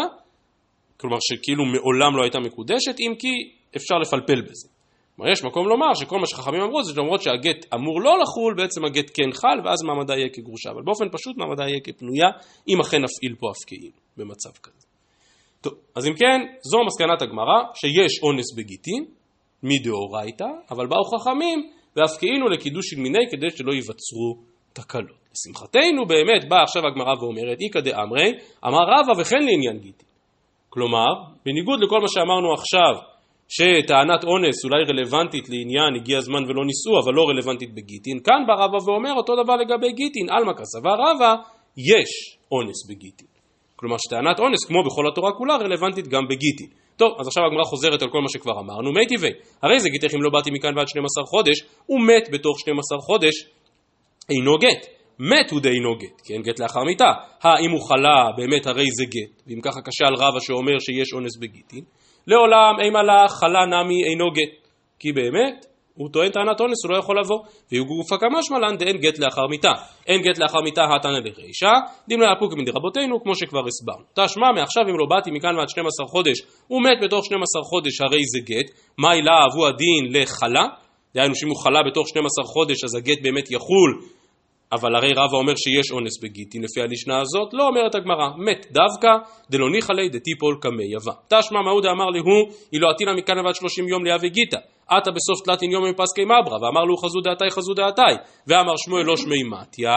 [0.97, 3.29] כלומר שכאילו מעולם לא הייתה מקודשת, אם כי
[3.77, 4.69] אפשר לפלפל בזה.
[5.18, 8.85] כלומר, יש מקום לומר שכל מה שחכמים אמרו זה למרות שהגט אמור לא לחול, בעצם
[8.85, 10.70] הגט כן חל, ואז מעמדה יהיה כגרושה.
[10.70, 12.28] אבל באופן פשוט מעמדה יהיה כפנויה,
[12.68, 14.87] אם אכן נפעיל פה הפקעים במצב כזה.
[15.61, 19.04] טוב, אז אם כן, זו מסקנת הגמרא, שיש אונס בגיטין,
[19.62, 24.28] מדאורייתא, אבל באו חכמים והפקעינו לקידוש של מיני כדי שלא ייווצרו
[24.72, 25.18] תקלות.
[25.33, 28.33] לשמחתנו באמת באה עכשיו הגמרא ואומרת, איכא דאמרי,
[28.66, 30.09] אמר רבא וכן לעניין גיטין.
[30.68, 31.07] כלומר,
[31.44, 33.17] בניגוד לכל מה שאמרנו עכשיו,
[33.49, 38.55] שטענת אונס אולי רלוונטית לעניין הגיע הזמן ולא נישאו, אבל לא רלוונטית בגיטין, כאן בא
[38.65, 41.35] רבא ואומר אותו דבר לגבי גיטין, עלמא כסבה רבא,
[41.77, 42.11] יש
[42.53, 43.29] אונס בגיטין.
[43.77, 46.71] כלומר שטענת אונס, כמו בכל התורה כולה, רלוונטית גם בגיטין.
[46.97, 49.31] טוב, אז עכשיו הגמרא חוזרת על כל מה שכבר אמרנו, מי טבעי,
[49.63, 53.35] הרי זה גיטך אם לא באתי מכאן ועד 12 חודש, הוא מת בתוך 12 חודש,
[54.31, 54.99] אינו גט.
[55.21, 57.13] מת הוא דאינו גט, אין גט לאחר מיתה.
[57.43, 61.37] האם הוא חלה, באמת הרי זה גט, ואם ככה קשה על רבא שאומר שיש אונס
[61.41, 61.85] בגיטין,
[62.29, 66.99] לעולם אימה לה חלה נמי אינו גט, כי באמת הוא טוען טענת אונס, הוא לא
[66.99, 67.38] יכול לבוא.
[67.73, 69.73] והוא גופה כמשמע לן דאין גט לאחר מיתה.
[70.07, 71.73] אין גט לאחר מיתה התנא לרישא,
[72.09, 74.05] דמלה אפוק מדרבותינו, כמו שכבר הסברנו.
[74.14, 76.38] תשמע, מעכשיו אם לא באתי מכאן ועד 12 חודש,
[76.69, 78.71] הוא מת בתוך 12 חודש, הרי זה גט.
[78.99, 80.64] מה אלה אהבו הדין לחלה?
[81.14, 83.91] דהיינו שאם הוא חלה בתוך 12 חודש, אז הגט באמת יחול
[84.72, 89.09] אבל הרי רבא אומר שיש אונס בגיטין לפי הלשנה הזאת, לא אומרת הגמרא, מת דווקא
[89.50, 91.12] דלא ניחא ליה דטיפול קמי יבא.
[91.28, 94.59] תשמע מעודה אמר להוא, אילו עתינא מכאן ועד שלושים יום ליהווה גיתא.
[94.88, 98.14] עתה בסוף תלתין יום מפסקי מברא, ואמר לו חזו דעתי חזו דעתי,
[98.46, 99.94] ואמר שמואל לא שמי מתיה,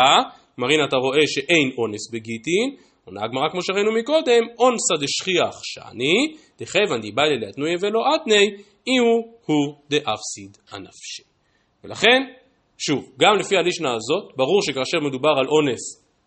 [0.57, 7.01] מרין אתה רואה שאין אונס בגיטין, עונה הגמרא כמו שראינו מקודם, אונסא דשכיח שאני, דכיוון
[7.01, 8.45] דיבאי לאתנוי ולא אתני,
[8.87, 11.23] אי הוא הוא דאפסיד הנפשי.
[11.83, 12.21] ולכן
[12.85, 15.81] שוב, גם לפי הלישנה הזאת, ברור שכאשר מדובר על אונס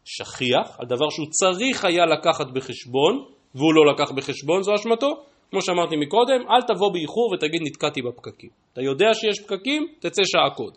[0.04, 5.08] שכיח, על דבר שהוא צריך היה לקחת בחשבון, והוא לא לקח בחשבון, זו אשמתו.
[5.50, 8.50] כמו שאמרתי מקודם, אל תבוא באיחור ותגיד נתקעתי בפקקים.
[8.72, 10.76] אתה יודע שיש פקקים, תצא שעה קודם.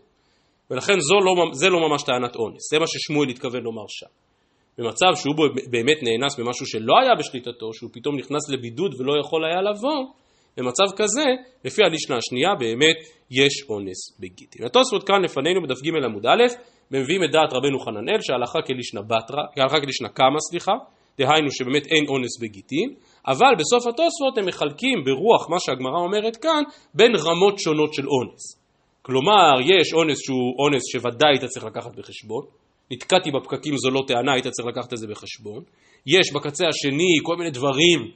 [0.71, 4.11] ולכן לא, זה לא ממש טענת אונס, זה מה ששמואל התכוון לומר שם.
[4.77, 5.35] במצב שהוא
[5.71, 10.05] באמת נאנס במשהו שלא היה בשליטתו, שהוא פתאום נכנס לבידוד ולא יכול היה לבוא,
[10.57, 11.25] במצב כזה,
[11.65, 12.97] לפי הלישנה השנייה, באמת
[13.31, 14.65] יש אונס בגיטין.
[14.65, 16.43] התוספות כאן לפנינו בדף ג' עמוד א',
[16.91, 20.71] מביאים את דעת רבנו חננאל שהלכה כלישנה בתרא, כהלכה כלישנה קמא, סליחה,
[21.17, 22.89] דהיינו שבאמת אין אונס בגיטין,
[23.27, 28.43] אבל בסוף התוספות הם מחלקים ברוח מה שהגמרא אומרת כאן, בין רמות שונות של אונס.
[29.01, 32.43] כלומר, יש אונס שהוא אונס שוודאי היית צריך לקחת בחשבון,
[32.91, 35.63] נתקעתי בפקקים זו לא טענה, היית צריך לקחת את זה בחשבון.
[36.05, 38.11] יש בקצה השני כל מיני דברים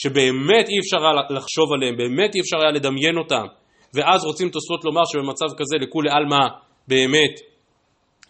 [0.00, 3.46] שבאמת אי אפשר היה לחשוב עליהם, באמת אי אפשר היה לדמיין אותם,
[3.94, 6.46] ואז רוצים תוספות לומר שבמצב כזה לכולי עלמא
[6.88, 7.34] באמת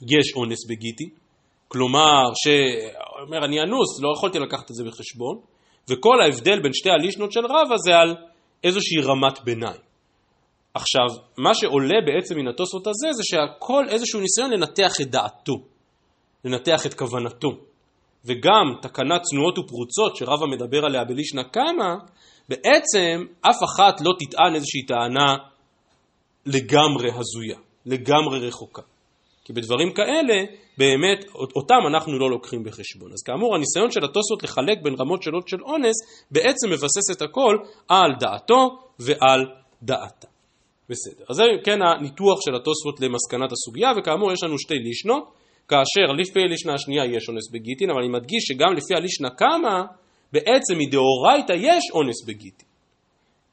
[0.02, 1.08] יש אונס בגיטי,
[1.68, 5.36] כלומר שאומר אני אנוס, לא יכולתי לקחת את זה בחשבון,
[5.90, 8.16] וכל ההבדל בין שתי הלישנות של רבא זה על
[8.64, 9.80] איזושהי רמת ביניים.
[10.74, 11.06] עכשיו,
[11.38, 15.54] מה שעולה בעצם מן התוספות הזה זה שהכל איזשהו ניסיון לנתח את דעתו,
[16.44, 17.48] לנתח את כוונתו.
[18.26, 21.94] וגם תקנת צנועות ופרוצות שרבא מדבר עליה בלישנא קמא,
[22.48, 25.36] בעצם אף אחת לא תטען איזושהי טענה
[26.46, 28.82] לגמרי הזויה, לגמרי רחוקה.
[29.44, 30.44] כי בדברים כאלה,
[30.78, 33.12] באמת, אותם אנחנו לא לוקחים בחשבון.
[33.12, 35.96] אז כאמור, הניסיון של התוספות לחלק בין רמות שונות של אונס,
[36.30, 37.56] בעצם מבסס את הכל
[37.88, 39.46] על דעתו ועל
[39.82, 40.28] דעתה.
[40.88, 41.24] בסדר.
[41.28, 45.35] אז זה כן הניתוח של התוספות למסקנת הסוגיה, וכאמור יש לנו שתי לישנות.
[45.68, 49.82] כאשר לפי הלישנה השנייה יש אונס בגיטין, אבל אני מדגיש שגם לפי הלישנה קמא,
[50.32, 52.68] בעצם מדאורייתא יש אונס בגיטין.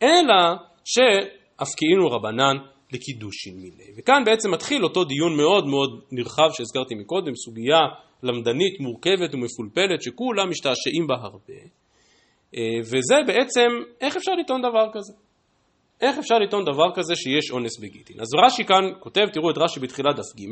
[0.03, 2.57] אלא שאפקיעינו רבנן
[2.93, 3.89] לקידושין מיני.
[3.97, 7.79] וכאן בעצם מתחיל אותו דיון מאוד מאוד נרחב שהזכרתי מקודם, סוגיה
[8.23, 11.59] למדנית, מורכבת ומפולפלת, שכולם משתעשעים בה הרבה.
[12.55, 13.69] אה, וזה בעצם,
[14.01, 15.13] איך אפשר לטעון דבר כזה?
[16.03, 18.19] איך אפשר לטעון דבר כזה שיש אונס בגיטין?
[18.21, 20.43] אז רש"י כאן כותב, תראו את רש"י בתחילת דף ג',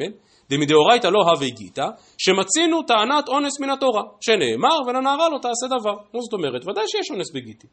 [0.50, 1.88] דמדאורייתא לא הווה גיתא,
[2.18, 5.96] שמצינו טענת אונס מן התורה, שנאמר ולנערה לא תעשה דבר.
[6.14, 6.68] מה זאת אומרת?
[6.68, 7.70] ודאי שיש אונס בגיטין.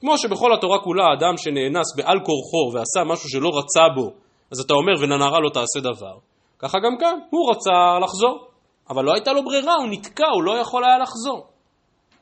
[0.00, 4.10] כמו שבכל התורה כולה אדם שנאנס בעל כורחו ועשה משהו שלא רצה בו,
[4.52, 6.16] אז אתה אומר ולנערה לא תעשה דבר.
[6.58, 8.46] ככה גם כאן, הוא רצה לחזור,
[8.90, 11.46] אבל לא הייתה לו ברירה, הוא נתקע, הוא לא יכול היה לחזור.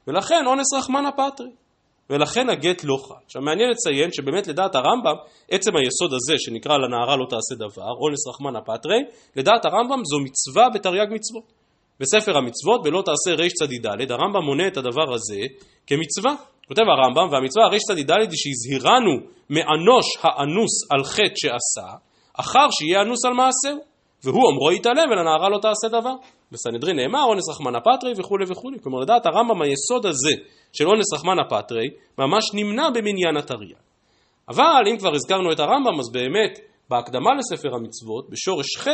[0.06, 1.50] ולכן אונס רחמנא פטרי.
[2.10, 3.14] ולכן הגט לא חל.
[3.24, 5.14] עכשיו מעניין לציין שבאמת לדעת הרמב"ם,
[5.50, 9.00] עצם היסוד הזה שנקרא לנערה לא תעשה דבר, אונס רחמנא פטרי,
[9.36, 11.52] לדעת הרמב"ם זו מצווה בתרי"ג מצוות.
[12.00, 15.40] בספר המצוות, בלא תעשה רצ"ד, הרמב"ם מונה את הדבר הזה
[15.86, 16.34] כמצווה.
[16.68, 19.14] כותב הרמב"ם, והמצווה רצ"ד היא שהזהירנו
[19.50, 21.88] מאנוש האנוס על חטא שעשה,
[22.34, 23.91] אחר שיהיה אנוס על מעשהו.
[24.24, 26.14] והוא אומרו יתעלם ולנערה לא תעשה דבר.
[26.52, 28.76] בסנהדרין נאמר אונס רחמנא פטרי וכולי וכולי.
[28.82, 30.34] כלומר לדעת הרמב"ם היסוד הזה
[30.72, 33.72] של אונס רחמנא פטרי ממש נמנע במניין התרי"ג.
[34.48, 36.58] אבל אם כבר הזכרנו את הרמב"ם אז באמת
[36.88, 38.86] בהקדמה לספר המצוות בשורש ח'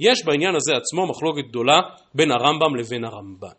[0.00, 1.80] יש בעניין הזה עצמו מחלוקת גדולה
[2.14, 3.56] בין הרמב"ם לבין הרמב"ן.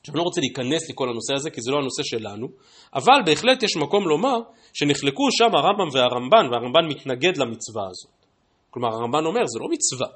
[0.00, 2.46] עכשיו אני לא רוצה להיכנס לכל הנושא הזה כי זה לא הנושא שלנו,
[2.94, 4.38] אבל בהחלט יש מקום לומר
[4.72, 8.26] שנחלקו שם הרמב"ם והרמב"ן והרמב"ן מתנגד למצווה הזאת.
[8.70, 10.08] כלומר הרמב"ן אומר זה לא מצווה,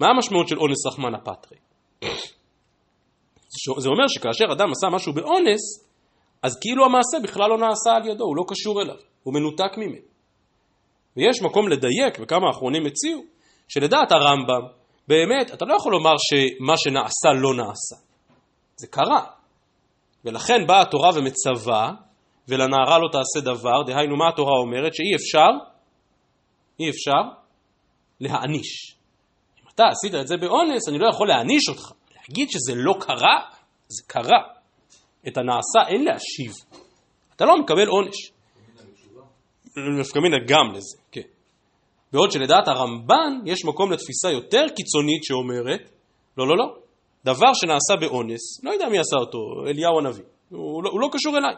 [0.00, 1.58] מה המשמעות של אונס רחמנא פטרי?
[3.82, 5.84] זה אומר שכאשר אדם עשה משהו באונס,
[6.42, 10.14] אז כאילו המעשה בכלל לא נעשה על ידו, הוא לא קשור אליו, הוא מנותק ממנו.
[11.16, 13.22] ויש מקום לדייק, וכמה האחרונים הציעו,
[13.68, 14.66] שלדעת הרמב"ם,
[15.08, 17.96] באמת, אתה לא יכול לומר שמה שנעשה לא נעשה.
[18.76, 19.24] זה קרה.
[20.24, 21.92] ולכן באה התורה ומצווה,
[22.48, 24.94] ולנערה לא תעשה דבר, דהיינו מה התורה אומרת?
[24.94, 25.50] שאי אפשר,
[26.80, 27.38] אי אפשר
[28.20, 28.93] להעניש.
[29.74, 31.92] אתה עשית את זה באונס, אני לא יכול להעניש אותך.
[32.16, 33.38] להגיד שזה לא קרה,
[33.88, 34.38] זה קרה.
[35.28, 36.52] את הנעשה אין להשיב.
[37.36, 38.30] אתה לא מקבל עונש.
[40.00, 41.20] נפקא מינה גם לזה, כן.
[42.12, 45.90] בעוד שלדעת הרמב"ן יש מקום לתפיסה יותר קיצונית שאומרת,
[46.38, 46.76] לא, לא, לא,
[47.24, 51.38] דבר שנעשה באונס, לא יודע מי עשה אותו, אליהו הנביא, הוא לא, הוא לא קשור
[51.38, 51.54] אליי.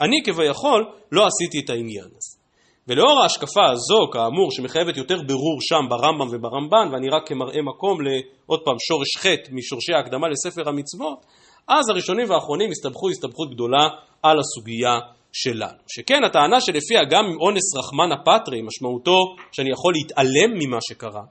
[0.00, 2.41] אני כביכול לא עשיתי את העניין הזה.
[2.88, 8.60] ולאור ההשקפה הזו, כאמור, שמחייבת יותר ברור שם ברמב"ם וברמב"ן, ואני רק כמראה מקום לעוד
[8.64, 11.26] פעם שורש חטא משורשי ההקדמה לספר המצוות,
[11.68, 13.88] אז הראשונים והאחרונים הסתבכו הסתבכות גדולה
[14.22, 14.98] על הסוגיה
[15.32, 15.78] שלנו.
[15.88, 19.16] שכן הטענה שלפיה גם אם אונס רחמנא פטרי, משמעותו
[19.52, 21.22] שאני יכול להתעלם ממה שקרה,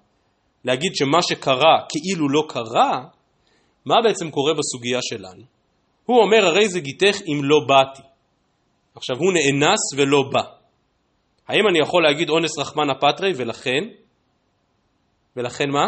[0.65, 3.03] להגיד שמה שקרה כאילו לא קרה,
[3.85, 5.43] מה בעצם קורה בסוגיה שלנו?
[6.05, 8.01] הוא אומר הרי זה גיתך אם לא באתי.
[8.95, 10.60] עכשיו הוא נאנס ולא בא.
[11.51, 13.83] האם אני יכול להגיד אונס רחמנא פטרי ולכן?
[15.35, 15.85] ולכן מה?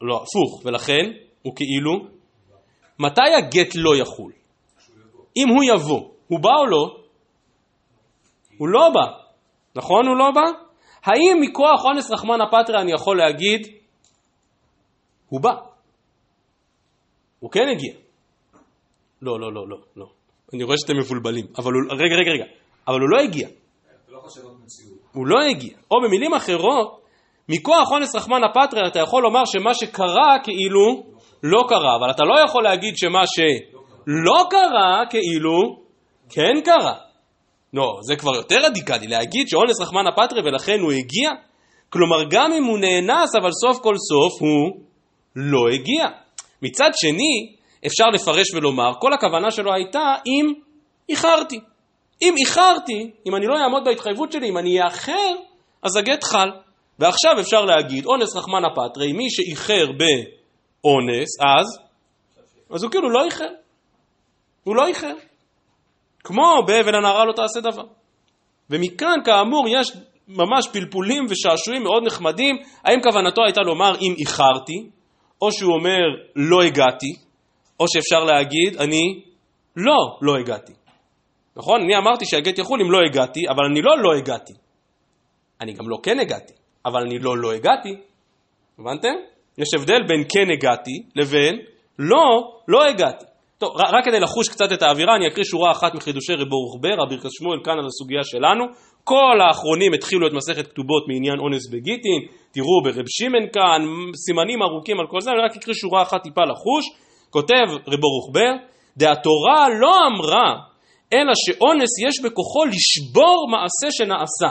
[0.00, 1.12] לא, הפוך, ולכן
[1.42, 2.06] הוא כאילו?
[2.98, 4.32] מתי הגט לא יחול?
[5.36, 7.00] אם הוא יבוא, הוא בא או לא?
[8.58, 9.06] הוא לא בא,
[9.76, 10.44] נכון הוא לא בא?
[11.04, 13.66] האם מכוח אונס רחמנא פטרי אני יכול להגיד
[15.28, 15.52] הוא בא?
[17.40, 17.94] הוא כן הגיע.
[19.22, 20.06] לא, לא, לא, לא, לא.
[20.54, 22.44] אני רואה שאתם מבולבלים, אבל הוא, רגע, רגע, רגע,
[22.88, 23.48] אבל הוא לא הגיע.
[25.12, 25.76] הוא לא הגיע.
[25.90, 27.00] או במילים אחרות,
[27.48, 31.02] מכוח אונס רחמנא פטרי אתה יכול לומר שמה שקרה כאילו
[31.42, 35.76] לא קרה, אבל אתה לא יכול להגיד שמה שלא קרה כאילו
[36.30, 36.94] כן קרה.
[37.72, 41.30] לא, זה כבר יותר רדיקלי, להגיד שאונס רחמנא פטרי ולכן הוא הגיע?
[41.90, 44.80] כלומר, גם אם הוא נאנס, אבל סוף כל סוף הוא
[45.36, 46.06] לא הגיע.
[46.62, 47.54] מצד שני,
[47.86, 50.52] אפשר לפרש ולומר, כל הכוונה שלו הייתה אם
[51.08, 51.60] איחרתי.
[52.22, 55.34] אם איחרתי, אם אני לא אעמוד בהתחייבות שלי, אם אני אאחר,
[55.82, 56.48] אז הגט חל.
[56.98, 61.78] ועכשיו אפשר להגיד, אונס רחמנא פטרי, מי שאיחר באונס, אז,
[62.70, 63.50] אז הוא כאילו לא איחר.
[64.64, 65.14] הוא לא איחר.
[66.24, 67.84] כמו באבן הנערה לא תעשה דבר.
[68.70, 69.92] ומכאן, כאמור, יש
[70.28, 74.90] ממש פלפולים ושעשועים מאוד נחמדים, האם כוונתו הייתה לומר אם איחרתי,
[75.42, 77.16] או שהוא אומר לא הגעתי,
[77.80, 79.22] או שאפשר להגיד אני
[79.76, 80.72] לא לא הגעתי.
[81.58, 81.80] נכון?
[81.80, 84.52] אני אמרתי שהגט יחול אם לא הגעתי, אבל אני לא לא הגעתי.
[85.60, 86.52] אני גם לא כן הגעתי,
[86.86, 87.96] אבל אני לא לא הגעתי.
[88.78, 89.14] הבנתם?
[89.58, 91.56] יש הבדל בין כן הגעתי לבין
[91.98, 93.24] לא לא הגעתי.
[93.58, 97.02] טוב, רק כדי לחוש קצת את האווירה, אני אקריא שורה אחת מחידושי רב ברוך בר,
[97.02, 98.64] רבי ירקס שמואל, כאן על הסוגיה שלנו.
[99.04, 102.20] כל האחרונים התחילו את מסכת כתובות מעניין אונס בגיטין,
[102.52, 103.80] תראו ברב שמעון כאן,
[104.26, 106.84] סימנים ארוכים על כל זה, אני רק אקריא שורה אחת טיפה לחוש.
[107.30, 108.52] כותב רב ברוך בר,
[108.96, 110.67] דהתורה לא אמרה,
[111.12, 114.50] אלא שאונס יש בכוחו לשבור מעשה שנעשה,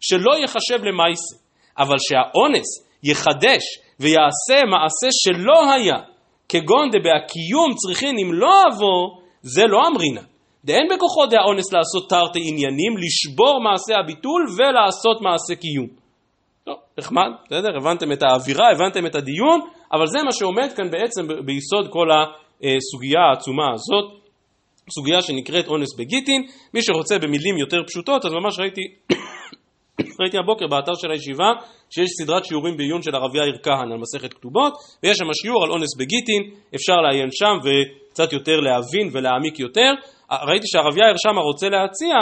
[0.00, 1.36] שלא ייחשב למעשה,
[1.78, 2.68] אבל שהאונס
[3.02, 3.62] יחדש
[4.00, 5.96] ויעשה מעשה שלא היה,
[6.48, 10.20] כגון דבהקיום צריכין אם לא אבוא, זה לא אמרינה.
[10.64, 15.86] דאין בכוחו דהאונס לעשות תרתי עניינים, לשבור מעשה הביטול ולעשות מעשה קיום.
[16.64, 17.76] טוב, נחמד, בסדר?
[17.76, 19.60] הבנתם את האווירה, הבנתם את הדיון,
[19.92, 24.21] אבל זה מה שעומד כאן בעצם ביסוד כל הסוגיה העצומה הזאת,
[24.90, 26.42] סוגיה שנקראת אונס בגיטין.
[26.74, 28.80] מי שרוצה במילים יותר פשוטות, אז ממש ראיתי
[30.20, 31.50] ראיתי הבוקר באתר של הישיבה
[31.90, 35.70] שיש סדרת שיעורים בעיון של הרב יאיר כהן על מסכת כתובות ויש שם שיעור על
[35.70, 36.42] אונס בגיטין,
[36.74, 39.92] אפשר לעיין שם וקצת יותר להבין ולהעמיק יותר.
[40.48, 42.14] ראיתי שהרב יאיר שם רוצה להציע,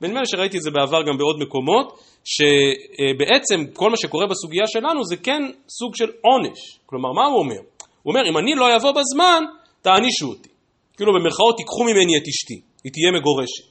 [0.00, 5.04] ונדמה לי שראיתי את זה בעבר גם בעוד מקומות, שבעצם כל מה שקורה בסוגיה שלנו
[5.04, 6.78] זה כן סוג של עונש.
[6.86, 7.60] כלומר, מה הוא אומר?
[8.02, 9.44] הוא אומר, אם אני לא אבוא בזמן,
[9.82, 10.53] תענישו אותי.
[10.96, 13.64] כאילו במרכאות תיקחו ממני את אשתי, היא תהיה מגורשת.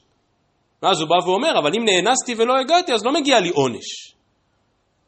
[0.81, 4.13] ואז הוא בא ואומר, אבל אם נאנסתי ולא הגעתי, אז לא מגיע לי עונש.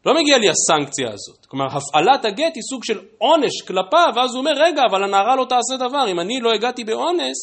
[0.06, 1.45] לא מגיע לי הסנקציה הזאת.
[1.45, 5.45] כלומר, הפעלת הגט היא סוג של עונש כלפיו, ואז הוא אומר, רגע, אבל הנערה לא
[5.45, 7.38] תעשה דבר, אם אני לא הגעתי באונס,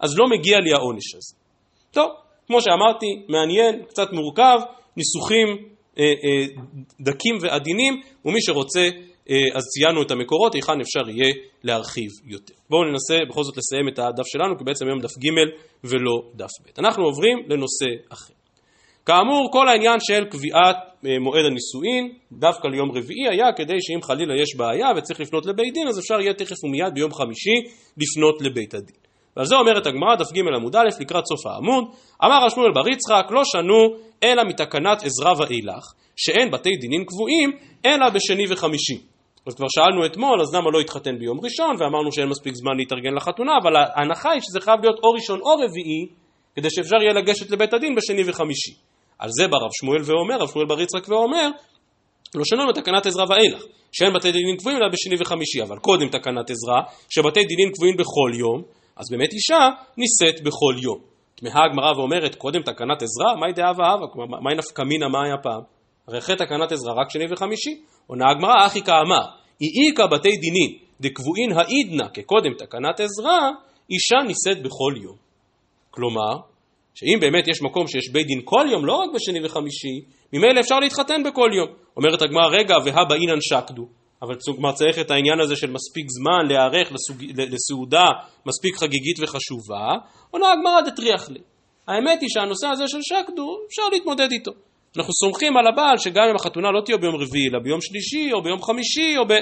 [0.00, 1.34] אז לא מגיע לי העונש הזה.
[1.90, 2.10] טוב,
[2.46, 4.58] כמו שאמרתי, מעניין, קצת מורכב,
[4.96, 5.46] ניסוחים
[5.98, 6.62] אה, אה,
[7.00, 8.88] דקים ועדינים, ומי שרוצה
[9.54, 11.32] אז ציינו את המקורות, היכן אפשר יהיה
[11.64, 12.54] להרחיב יותר.
[12.70, 15.28] בואו ננסה בכל זאת לסיים את הדף שלנו, כי בעצם היום דף ג'
[15.84, 16.80] ולא דף ב'.
[16.80, 18.34] אנחנו עוברים לנושא אחר.
[19.06, 20.76] כאמור, כל העניין של קביעת
[21.20, 25.88] מועד הנישואין, דווקא ליום רביעי, היה כדי שאם חלילה יש בעיה וצריך לפנות לבית דין,
[25.88, 27.56] אז אפשר יהיה תכף ומיד ביום חמישי
[27.96, 28.96] לפנות לבית הדין.
[29.36, 31.84] ועל זה אומרת הגמרא, דף ג' עמוד א', לקראת סוף העמוד,
[32.24, 35.84] אמר רב שמואל בר יצחק, לא שנו אלא מתקנת עזרא ואילך,
[36.16, 37.50] שאין בתי דינים קבועים,
[37.86, 39.15] אלא בשני וחמישי.
[39.46, 43.14] אז כבר שאלנו אתמול, אז למה לא התחתן ביום ראשון, ואמרנו שאין מספיק זמן להתארגן
[43.16, 46.06] לחתונה, אבל ההנחה היא שזה חייב להיות או ראשון או רביעי,
[46.56, 48.74] כדי שאפשר יהיה לגשת לבית הדין בשני וחמישי.
[49.18, 51.48] על זה בא רב שמואל ואומר, רב שמואל בר יצחק ואומר,
[52.34, 56.50] לא שנו בתקנת עזרא ואילך, שאין בתי דינים קבועים אלא בשני וחמישי, אבל קודם תקנת
[56.50, 58.62] עזרא, שבתי דינים קבועים בכל יום,
[58.96, 60.98] אז באמת אישה נישאת בכל יום.
[61.34, 64.06] תמהה הגמרא ואומרת, קודם תקנת עזרא, מהי דאבה?
[64.12, 65.60] כלומר, מהי נפקא מינה, מה היה פעם?
[66.08, 67.82] הרי אחרי תקנת עזרא רק שני וחמישי.
[68.06, 69.24] עונה הגמרא, אחי כאמר,
[69.60, 73.38] אי איכא בתי דינים דקבועין העידנא כקודם תקנת עזרא,
[73.90, 75.16] אישה נישאת בכל יום.
[75.90, 76.36] כלומר,
[76.94, 80.00] שאם באמת יש מקום שיש בית דין כל יום, לא רק בשני וחמישי,
[80.32, 81.68] ממילא אפשר להתחתן בכל יום.
[81.96, 83.86] אומרת הגמרא, רגע, והבא אינן שקדו.
[84.22, 87.16] אבל כלומר צריך את העניין הזה של מספיק זמן להיערך לסוג...
[87.36, 88.04] לסעודה
[88.46, 89.88] מספיק חגיגית וחשובה,
[90.30, 91.40] עונה הגמרא דטריח לי.
[91.88, 94.52] האמת היא שהנושא הזה של שקדו, אפשר להתמודד איתו.
[94.96, 98.42] אנחנו סומכים על הבעל שגם אם החתונה לא תהיה ביום רביעי, אלא ביום שלישי או
[98.42, 99.32] ביום חמישי, או ב...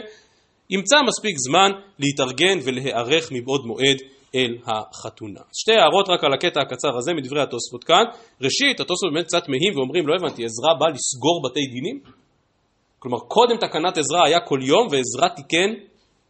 [0.71, 3.99] ימצא מספיק זמן להתארגן ולהיערך מבעוד מועד
[4.35, 5.41] אל החתונה.
[5.53, 8.05] שתי הערות רק על הקטע הקצר הזה מדברי התוספות כאן.
[8.41, 12.01] ראשית, התוספות באמת קצת מהים ואומרים, לא הבנתי, עזרא בא לסגור בתי דינים?
[12.99, 15.71] כלומר, קודם תקנת עזרא היה כל יום, ועזרא תיקן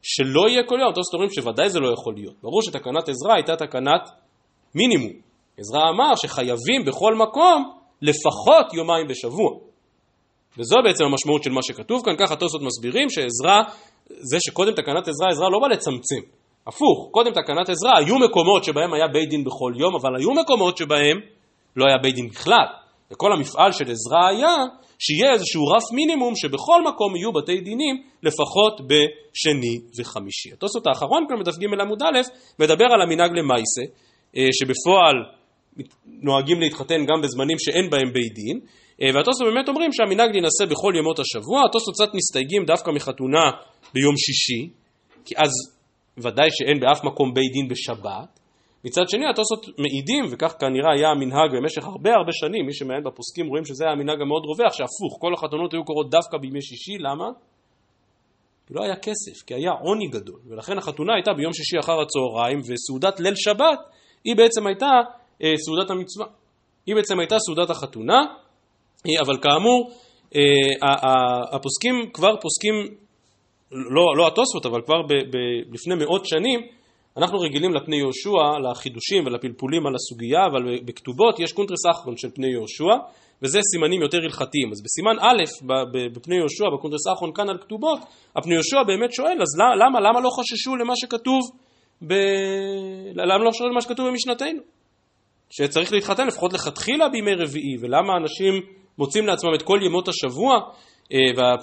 [0.03, 0.91] שלא יהיה כל יום.
[0.91, 2.35] התוספות אומרים שוודאי זה לא יכול להיות.
[2.43, 4.11] ברור שתקנת עזרא הייתה תקנת
[4.75, 5.13] מינימום.
[5.59, 9.51] עזרא אמר שחייבים בכל מקום לפחות יומיים בשבוע.
[10.59, 13.63] וזו בעצם המשמעות של מה שכתוב כאן, ככה התוספות מסבירים שעזרא,
[14.07, 16.23] זה שקודם תקנת עזרא, עזרא לא בא לצמצם.
[16.67, 20.77] הפוך, קודם תקנת עזרא היו מקומות שבהם היה בית דין בכל יום, אבל היו מקומות
[20.77, 21.17] שבהם
[21.77, 22.67] לא היה בית דין בכלל.
[23.13, 24.55] וכל המפעל של עזרא היה
[24.99, 30.53] שיהיה איזשהו רף מינימום שבכל מקום יהיו בתי דינים לפחות בשני וחמישי.
[30.53, 32.21] התוספות האחרון כאן בדף ג' עמוד א'
[32.59, 33.83] מדבר על המנהג למייסה,
[34.37, 35.17] אה, שבפועל
[36.07, 38.61] נוהגים להתחתן גם בזמנים שאין בהם בית דין,
[39.03, 43.51] אה, והתוספות באמת אומרים שהמנהג להינשא בכל ימות השבוע, התוספות קצת מסתייגים דווקא מחתונה
[43.95, 44.63] ביום שישי,
[45.25, 45.51] כי אז
[46.19, 48.41] ודאי שאין באף מקום בית דין בשבת.
[48.85, 53.47] מצד שני התוספות מעידים, וכך כנראה היה המנהג במשך הרבה הרבה שנים, מי שמעיין בפוסקים
[53.47, 57.29] רואים שזה היה המנהג המאוד רווח, שהפוך, כל החתונות היו קורות דווקא בימי שישי, למה?
[58.67, 62.59] כי לא היה כסף, כי היה עוני גדול, ולכן החתונה הייתה ביום שישי אחר הצהריים,
[62.59, 63.79] וסעודת ליל שבת
[64.25, 64.91] היא בעצם הייתה
[65.57, 66.27] סעודת המצווה.
[66.87, 68.19] היא בעצם הייתה סעודת החתונה,
[69.07, 69.91] אה, אבל כאמור,
[70.37, 70.41] אה,
[71.53, 72.75] הפוסקים כבר פוסקים
[73.71, 75.37] לא, לא התוספות, אבל כבר ב, ב,
[75.73, 76.61] לפני מאות שנים,
[77.17, 82.47] אנחנו רגילים לפני יהושע, לחידושים ולפלפולים על הסוגיה, אבל בכתובות יש קונטרס אחרון של פני
[82.47, 82.95] יהושע,
[83.43, 84.73] וזה סימנים יותר הלכתיים.
[84.73, 85.43] אז בסימן א',
[86.15, 87.99] בפני יהושע, בקונטרס האחרון כאן על כתובות,
[88.37, 89.49] הפני יהושע באמת שואל, אז
[89.81, 91.41] למה, למה לא חששו למה שכתוב,
[92.03, 92.15] ב...
[93.15, 94.61] למה לא חששו למה שכתוב במשנתנו?
[95.51, 98.55] שצריך להתחתן לפחות לכתחילה בימי רביעי, ולמה אנשים
[98.99, 100.55] מוצאים לעצמם את כל ימות השבוע,
[101.13, 101.57] אה,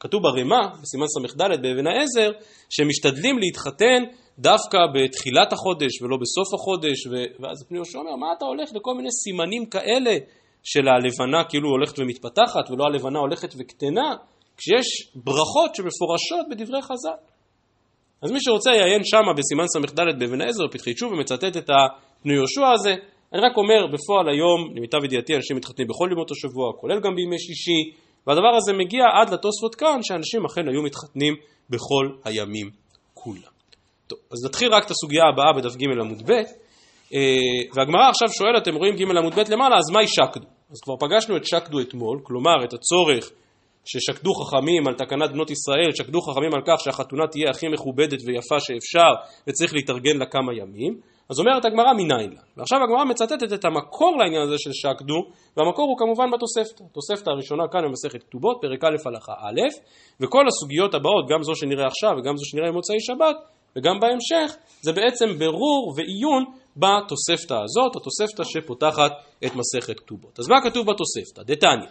[0.00, 2.30] כתוב ברמה, בסימן ס"ד באבן העזר,
[2.70, 4.04] שהם משתדלים להתחתן
[4.38, 7.06] דווקא בתחילת החודש ולא בסוף החודש,
[7.40, 10.16] ואז פני יהושע אומר, מה אתה הולך לכל מיני סימנים כאלה
[10.62, 14.14] של הלבנה כאילו הולכת ומתפתחת ולא הלבנה הולכת וקטנה,
[14.56, 17.18] כשיש ברכות שמפורשות בדברי חז"ל.
[18.22, 21.70] אז מי שרוצה יעיין שמה בסימן ס"ד באבן העזר, פתחי תשוב ומצטט את
[22.20, 22.94] הפני יהושע הזה,
[23.32, 27.38] אני רק אומר, בפועל היום, למיטב ידיעתי, אנשים מתחתנים בכל ימות השבוע, כולל גם בימי
[27.38, 27.92] שישי,
[28.26, 31.34] והדבר הזה מגיע עד לתוספות כאן, שאנשים אכן היו מתחתנים
[31.70, 32.70] בכל הימים
[33.14, 33.52] כולם.
[34.06, 36.32] טוב, אז נתחיל רק את הסוגיה הבאה בדף ג' עמוד ב',
[37.14, 40.46] אה, והגמרא עכשיו שואלת, אתם רואים ג' עמוד ב' למעלה, אז מהי שקדו?
[40.70, 43.30] אז כבר פגשנו את שקדו אתמול, כלומר את הצורך
[43.84, 48.60] ששקדו חכמים על תקנת בנות ישראל, שקדו חכמים על כך שהחתונה תהיה הכי מכובדת ויפה
[48.60, 49.12] שאפשר
[49.48, 51.00] וצריך להתארגן לה כמה ימים.
[51.30, 52.40] אז אומרת הגמרא מניין לה.
[52.56, 55.20] ועכשיו הגמרא מצטטת את המקור לעניין הזה של שקדו,
[55.56, 56.84] והמקור הוא כמובן בתוספתא.
[56.90, 59.60] התוספתא הראשונה כאן במסכת כתובות, פרק א' הלכה א',
[60.20, 63.36] וכל הסוגיות הבאות, גם זו שנראה עכשיו וגם זו שנראה במוצאי שבת,
[63.76, 66.44] וגם בהמשך, זה בעצם ברור ועיון
[66.76, 69.12] בתוספתא הזאת, התוספתא שפותחת
[69.46, 70.38] את מסכת כתובות.
[70.38, 71.42] אז מה כתוב בתוספתא?
[71.42, 71.90] דתניא,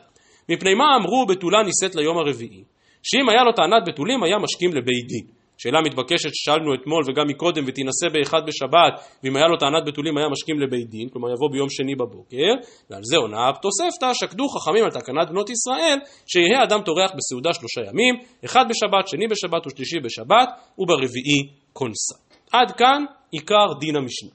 [0.50, 2.64] מפני מה אמרו בתולה נישאת ליום הרביעי?
[3.04, 5.37] שאם היה לו טענת בתולים היה משכים לבית דין.
[5.58, 8.94] שאלה מתבקשת ששאלנו אתמול וגם מקודם, ותינשא באחד בשבת,
[9.24, 12.52] ואם היה לו טענת בתולים היה משכים לבית דין, כלומר יבוא ביום שני בבוקר,
[12.90, 15.98] ועל זה עונה תוספתא, שקדו חכמים על תקנת בנות ישראל,
[16.28, 20.50] שיהא אדם טורח בסעודה שלושה ימים, אחד בשבת, שני בשבת ושלישי בשבת,
[20.80, 21.42] וברביעי
[21.74, 22.16] כונסה.
[22.52, 24.30] עד כאן עיקר דין המשנה.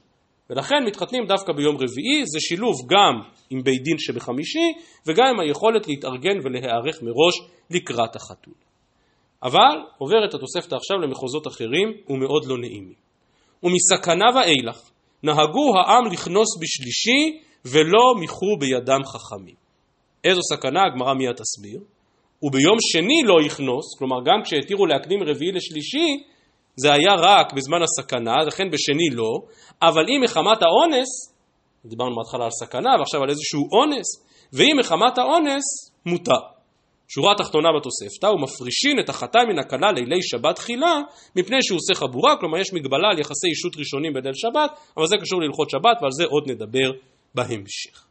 [0.49, 4.73] ולכן מתחתנים דווקא ביום רביעי, זה שילוב גם עם בית דין שבחמישי,
[5.07, 7.35] וגם עם היכולת להתארגן ולהיערך מראש
[7.69, 8.62] לקראת החתול.
[9.43, 13.03] אבל עוברת התוספתא עכשיו למחוזות אחרים ומאוד לא נעימים.
[13.63, 14.89] ומסכנה ואילך
[15.23, 19.55] נהגו העם לכנוס בשלישי ולא מיחו בידם חכמים.
[20.23, 21.79] איזו סכנה הגמרא מיד תסביר.
[22.43, 26.23] וביום שני לא יכנוס, כלומר גם כשהתירו להקדים רביעי לשלישי,
[26.75, 29.31] זה היה רק בזמן הסכנה, לכן בשני לא,
[29.81, 31.33] אבל אם מחמת האונס,
[31.85, 34.05] דיברנו בהתחלה על סכנה ועכשיו על איזשהו אונס,
[34.53, 35.63] ואם מחמת האונס,
[36.05, 36.52] מותר.
[37.15, 40.93] שורה תחתונה בתוספתא, הוא מפרישין את החתן מן הכלה לילי שבת תחילה,
[41.35, 45.15] מפני שהוא עושה חבורה, כלומר יש מגבלה על יחסי אישות ראשונים בליל שבת, אבל זה
[45.21, 46.91] קשור להלכות שבת ועל זה עוד נדבר
[47.35, 48.05] בהמשך.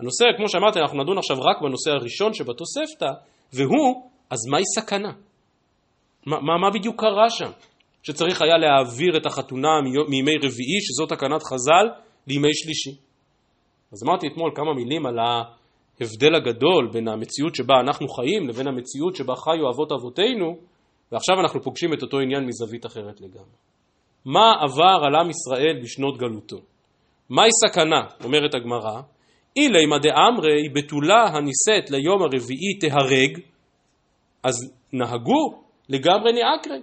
[0.00, 3.10] הנושא, כמו שאמרתי, אנחנו נדון עכשיו רק בנושא הראשון שבתוספתא,
[3.52, 5.12] והוא, אז מהי סכנה?
[6.26, 7.50] מה, מה, מה בדיוק קרה שם?
[8.02, 11.86] שצריך היה להעביר את החתונה מימי רביעי, שזאת תקנת חז"ל,
[12.26, 12.90] לימי שלישי.
[13.92, 15.18] אז אמרתי אתמול כמה מילים על
[16.00, 20.56] ההבדל הגדול בין המציאות שבה אנחנו חיים לבין המציאות שבה חיו אבות אבותינו,
[21.12, 23.56] ועכשיו אנחנו פוגשים את אותו עניין מזווית אחרת לגמרי.
[24.24, 26.56] מה עבר על עם ישראל בשנות גלותו?
[27.30, 29.00] מהי סכנה, אומרת הגמרא,
[29.56, 33.38] אילי דאמרי בתולה הנישאת ליום הרביעי תהרג,
[34.42, 34.54] אז
[34.92, 36.82] נהגו לגמרי נעקרי.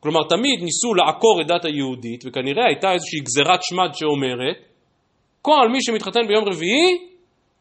[0.00, 4.56] כלומר, תמיד ניסו לעקור את דת היהודית, וכנראה הייתה איזושהי גזירת שמד שאומרת,
[5.42, 7.08] כל מי שמתחתן ביום רביעי,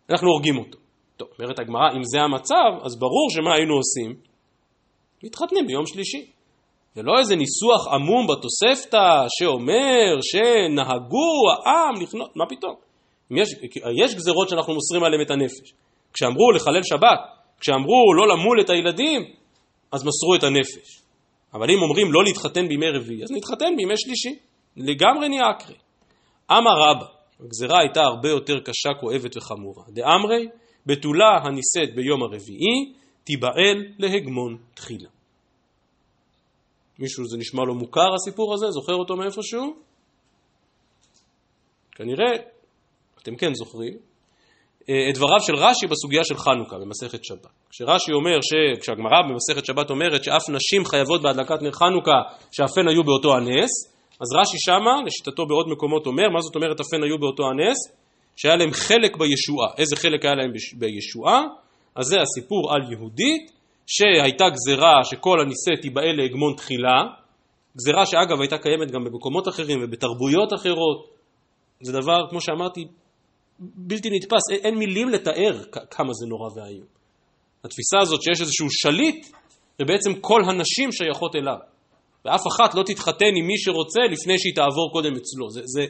[0.09, 0.80] אנחנו הורגים אותו.
[1.21, 4.15] טוב, אומרת הגמרא, אם זה המצב, אז ברור שמה היינו עושים?
[5.23, 6.25] מתחתנים ביום שלישי.
[6.95, 12.75] ולא איזה ניסוח עמום בתוספתא שאומר שנהגו העם לכנות, מה פתאום?
[13.31, 13.49] יש,
[14.03, 15.73] יש גזרות שאנחנו מוסרים עליהם את הנפש.
[16.13, 17.19] כשאמרו לחלל שבת,
[17.59, 19.21] כשאמרו לא למול את הילדים,
[19.91, 21.01] אז מסרו את הנפש.
[21.53, 24.39] אבל אם אומרים לא להתחתן בימי רביעי, אז נתחתן בימי שלישי.
[24.77, 25.75] לגמרי נהיה אקרי.
[26.51, 27.05] אמר רבא,
[27.39, 29.83] הגזרה הייתה הרבה יותר קשה, כואבת וחמורה.
[29.89, 30.47] דאמרי,
[30.85, 35.09] בתולה הנישאת ביום הרביעי, תיבעל להגמון תחילה.
[36.99, 38.65] מישהו זה נשמע לו מוכר הסיפור הזה?
[38.69, 39.75] זוכר אותו מאיפשהו?
[41.91, 42.31] כנראה,
[43.21, 43.93] אתם כן זוכרים,
[44.89, 47.47] אה, את דבריו של רש"י בסוגיה של חנוכה במסכת שבת.
[47.69, 48.79] כשרש"י אומר, ש...
[48.81, 52.19] כשהגמרא במסכת שבת אומרת שאף נשים חייבות בהדלקת נר חנוכה
[52.51, 53.71] שאף הן היו באותו הנס,
[54.21, 58.00] אז רש"י שמה, לשיטתו בעוד מקומות אומר, מה זאת אומרת אף הן היו באותו הנס?
[58.35, 59.67] שהיה להם חלק בישועה.
[59.77, 61.43] איזה חלק היה להם בישועה?
[61.95, 63.51] אז זה הסיפור על יהודית,
[63.87, 67.03] שהייתה גזרה שכל הנישא תיבאה להגמון תחילה,
[67.77, 71.09] גזרה שאגב הייתה קיימת גם במקומות אחרים ובתרבויות אחרות.
[71.81, 72.87] זה דבר, כמו שאמרתי,
[73.59, 76.87] בלתי נתפס, אין, אין מילים לתאר כמה זה נורא ואיום.
[77.63, 79.27] התפיסה הזאת שיש איזשהו שליט,
[79.81, 81.57] ובעצם כל הנשים שייכות אליו.
[82.25, 85.49] ואף אחת לא תתחתן עם מי שרוצה לפני שהיא תעבור קודם אצלו.
[85.49, 85.85] זה, זה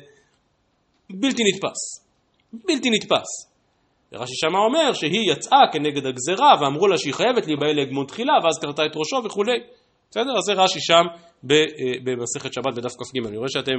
[1.09, 2.11] בלתי נתפס.
[2.54, 3.52] בלתי נתפס.
[4.14, 8.60] ורש"י שמה אומר שהיא יצאה כנגד הגזרה ואמרו לה שהיא חייבת להיבהל להגמון תחילה ואז
[8.62, 9.60] קרתה את ראשו וכולי.
[10.12, 10.38] בסדר?
[10.38, 11.06] אז זה רש"י שם
[11.52, 11.58] אה,
[12.04, 13.28] במסכת שבת בדף כ"ג.
[13.28, 13.78] אני רואה שאתם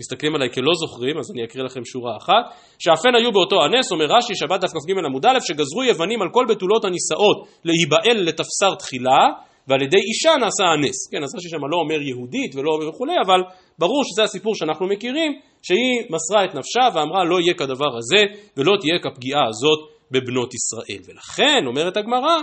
[0.00, 2.44] מסתכלים עליי כלא זוכרים, אז אני אקריא לכם שורה אחת.
[2.78, 6.44] שאפן היו באותו הנס, אומר רש"י, שבת דף כ"ג עמוד א', שגזרו יוונים על כל
[6.48, 9.22] בתולות הנישאות להיבעל לתפסר תחילה,
[9.70, 11.08] ועל ידי אישה נעשה הנס.
[11.10, 13.40] כן, אז רש"י שם לא אומר יהודית ולא אומר וכולי, אבל
[13.78, 18.24] ברור שזה הסיפור שאנחנו מכירים, שהיא מסרה את נפשה ואמרה לא יהיה כדבר הזה,
[18.56, 19.78] ולא תהיה כפגיעה הזאת
[20.10, 21.02] בבנות ישראל.
[21.06, 22.36] ולכן, אומרת הגמרא,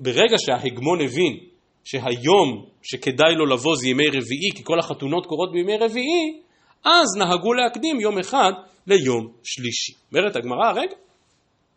[0.00, 1.36] ברגע שההגמון הבין
[1.84, 6.40] שהיום שכדאי לו לבוא זה ימי רביעי, כי כל החתונות קורות בימי רביעי,
[6.84, 8.52] אז נהגו להקדים יום אחד
[8.86, 9.92] ליום שלישי.
[10.12, 10.96] אומרת הגמרא, רגע,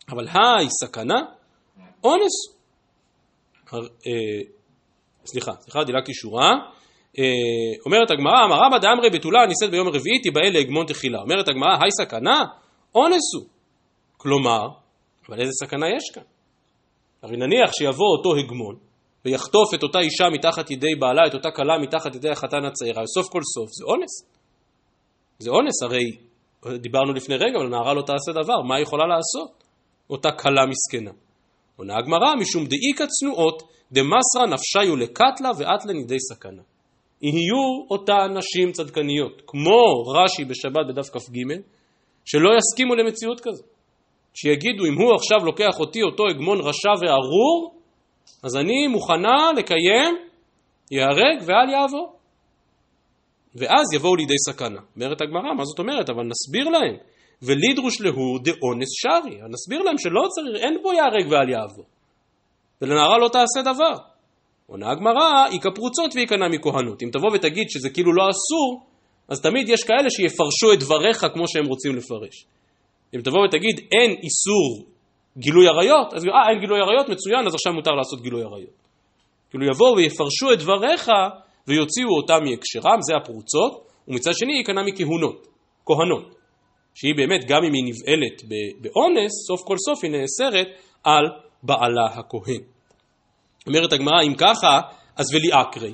[0.09, 1.21] אבל היי סכנה,
[2.03, 2.60] אונס.
[3.77, 4.41] אה,
[5.25, 6.51] סליחה, סליחה, דילגתי שורה.
[7.19, 7.23] אה,
[7.85, 11.19] אומרת הגמרא, אמר רבא דאמרי בתולה נישאת ביום הרביעי תיבאה להגמון תחילה.
[11.21, 12.45] אומרת הגמרא, היי סכנה,
[12.95, 13.47] אונס הוא.
[14.17, 14.67] כלומר,
[15.29, 16.23] אבל איזה סכנה יש כאן?
[17.21, 18.75] הרי נניח שיבוא אותו הגמון,
[19.25, 23.31] ויחטוף את אותה אישה מתחת ידי בעלה, את אותה כלה מתחת ידי החתן הצעירה, וסוף
[23.31, 24.31] כל סוף זה אונס.
[25.39, 26.17] זה אונס, הרי
[26.79, 29.63] דיברנו לפני רגע, אבל נערה לא תעשה דבר, מה היא יכולה לעשות?
[30.09, 31.11] אותה כלה מסכנה.
[31.81, 36.61] עונה הגמרא, משום דאיכא צנועות, דמסרא נפשיו לקטלה ואת לנידי סכנה.
[37.21, 41.37] יהיו אותה נשים צדקניות, כמו רש"י בשבת בדף כ"ג,
[42.25, 43.65] שלא יסכימו למציאות כזאת.
[44.33, 47.75] שיגידו, אם הוא עכשיו לוקח אותי, אותו הגמון רשע וארור,
[48.43, 50.15] אז אני מוכנה לקיים
[50.91, 52.13] ייהרג ואל יעבור.
[53.55, 54.81] ואז יבואו לידי סכנה.
[54.95, 56.09] אומרת הגמרא, מה זאת אומרת?
[56.09, 56.95] אבל נסביר להם.
[57.41, 59.39] ולידרוש להו דאונס שרי.
[59.49, 61.85] נסביר להם שלא צריך, אין בו ייהרג ואל יעבור.
[62.81, 63.95] ולנערה לא תעשה דבר.
[64.67, 67.03] עונה הגמרא, איכא פרוצות ואיכא נמי כהנות.
[67.03, 68.85] אם תבוא ותגיד שזה כאילו לא אסור,
[69.29, 72.45] אז תמיד יש כאלה שיפרשו את דבריך כמו שהם רוצים לפרש.
[73.15, 74.85] אם תבוא ותגיד אין איסור
[75.37, 78.81] גילוי עריות, אז אה אין גילוי עריות, מצוין, אז עכשיו מותר לעשות גילוי עריות.
[79.49, 81.07] כאילו יבואו ויפרשו את דבריך
[81.67, 85.47] ויוציאו אותם מהקשרם, זה הפרוצות, ומצד שני ייכנע מכהונות,
[85.85, 86.35] כהנות,
[86.95, 88.41] שהיא באמת, גם אם היא נבעלת
[88.81, 90.67] באונס, סוף כל סוף היא נאסרת
[91.03, 91.25] על
[91.63, 92.61] בעלה הכהן.
[93.67, 94.81] אומרת הגמרא, אם ככה,
[95.15, 95.93] אז וליעקרי.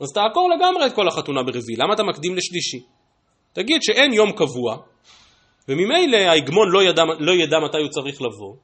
[0.00, 2.86] אז תעקור לגמרי את כל החתונה ברביעי, למה אתה מקדים לשלישי?
[3.52, 4.76] תגיד שאין יום קבוע,
[5.68, 8.54] וממילא ההגמון לא ידע, לא ידע מתי הוא צריך לבוא,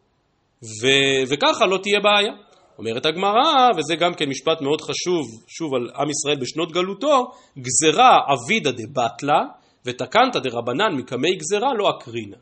[0.63, 0.87] ו,
[1.29, 2.33] וככה לא תהיה בעיה.
[2.79, 8.19] אומרת הגמרא, וזה גם כן משפט מאוד חשוב, שוב על עם ישראל בשנות גלותו, גזרה
[8.33, 9.41] אבידא דבטלה
[9.89, 12.37] ותקנת דרבנן מקמי גזרה לא אקרינה.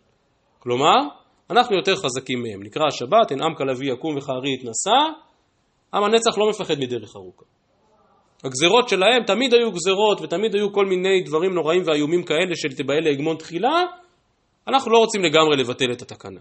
[0.58, 0.96] כלומר,
[1.50, 2.62] אנחנו יותר חזקים מהם.
[2.62, 4.98] נקרא השבת, אין עם כלביא יקום וכארי יתנשא,
[5.94, 7.44] עם הנצח לא מפחד מדרך ארוכה.
[8.44, 13.04] הגזרות שלהם תמיד היו גזרות ותמיד היו כל מיני דברים נוראים ואיומים כאלה של תבעל
[13.04, 13.82] להגמון תחילה,
[14.68, 16.40] אנחנו לא רוצים לגמרי לבטל את התקנה.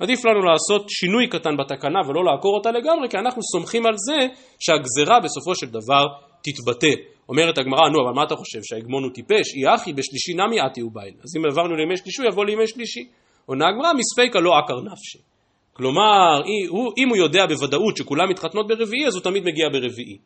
[0.00, 4.26] עדיף לנו לעשות שינוי קטן בתקנה ולא לעקור אותה לגמרי, כי אנחנו סומכים על זה
[4.58, 6.04] שהגזרה בסופו של דבר
[6.44, 6.94] תתבטא.
[7.28, 9.54] אומרת הגמרא, נו, אבל מה אתה חושב, שההגמון הוא טיפש?
[9.54, 11.14] אי אחי בשלישי נמי עתי ובייל.
[11.24, 13.04] אז אם עברנו לימי שלישי, יבוא לימי שלישי.
[13.46, 15.18] עונה הגמרא, מספיקה לא עקר נפשי.
[15.72, 16.42] כלומר,
[16.98, 20.18] אם הוא יודע בוודאות שכולם מתחתנות ברביעי, אז הוא תמיד מגיע ברביעי.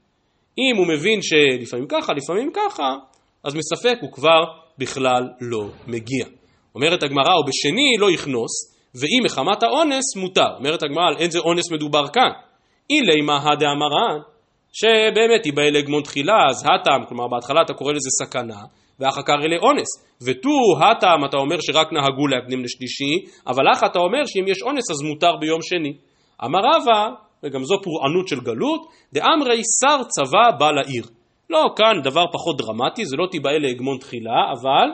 [0.59, 2.97] אם הוא מבין שלפעמים ככה, לפעמים ככה,
[3.45, 4.45] אז מספק הוא כבר
[4.79, 6.27] בכלל לא מגיע.
[6.75, 10.57] אומרת הגמרא, או בשני לא יכנוס, ואם מחמת האונס מותר.
[10.59, 12.31] אומרת הגמרא, על איזה אונס מדובר כאן?
[12.91, 14.19] אילי מהא דאמרן,
[14.79, 18.61] שבאמת היא באה לגמון תחילה, אז הטעם, כלומר בהתחלה אתה קורא לזה סכנה,
[19.01, 19.91] ואחר כך אלה אונס.
[20.23, 23.15] ותו הטעם אתה אומר שרק נהגו להקדים לשלישי,
[23.47, 25.93] אבל איך אתה אומר שאם יש אונס אז מותר ביום שני.
[26.45, 27.09] אמר רבא,
[27.43, 28.81] וגם זו פורענות של גלות,
[29.13, 31.05] דאמרי שר צבא בא לעיר.
[31.51, 34.89] לא, כאן דבר פחות דרמטי, זה לא תיבעל להגמון תחילה, אבל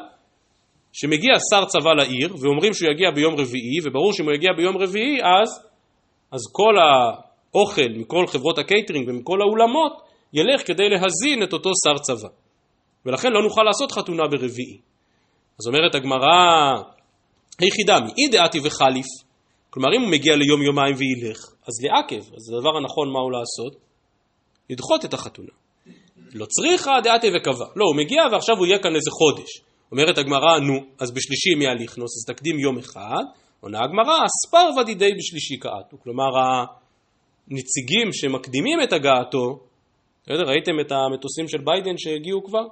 [0.92, 5.18] שמגיע שר צבא לעיר, ואומרים שהוא יגיע ביום רביעי, וברור שאם הוא יגיע ביום רביעי,
[5.22, 5.48] אז,
[6.32, 6.74] אז כל
[7.54, 9.92] האוכל מכל חברות הקייטרינג ומכל האולמות
[10.32, 12.28] ילך כדי להזין את אותו שר צבא.
[13.06, 14.78] ולכן לא נוכל לעשות חתונה ברביעי.
[15.60, 16.82] אז אומרת הגמרא,
[17.58, 19.06] היחידה מאי דעתי וחליף,
[19.70, 23.80] כלומר אם הוא מגיע ליום יומיים וילך, אז לעכב, אז הדבר הנכון מה הוא לעשות?
[24.70, 25.52] לדחות את החתונה.
[26.34, 27.66] לא צריכה דעתי וקבע.
[27.76, 29.50] לא, הוא מגיע ועכשיו הוא יהיה כאן איזה חודש.
[29.92, 33.24] אומרת הגמרא, נו, אז בשלישי מי הליכנוס, אז תקדים יום אחד.
[33.60, 35.96] עונה הגמרא, אספר ודידי בשלישי קעתו.
[36.02, 36.30] כלומר,
[37.50, 39.58] הנציגים שמקדימים את הגעתו,
[40.22, 42.64] בסדר, ראיתם את המטוסים של ביידן שהגיעו כבר?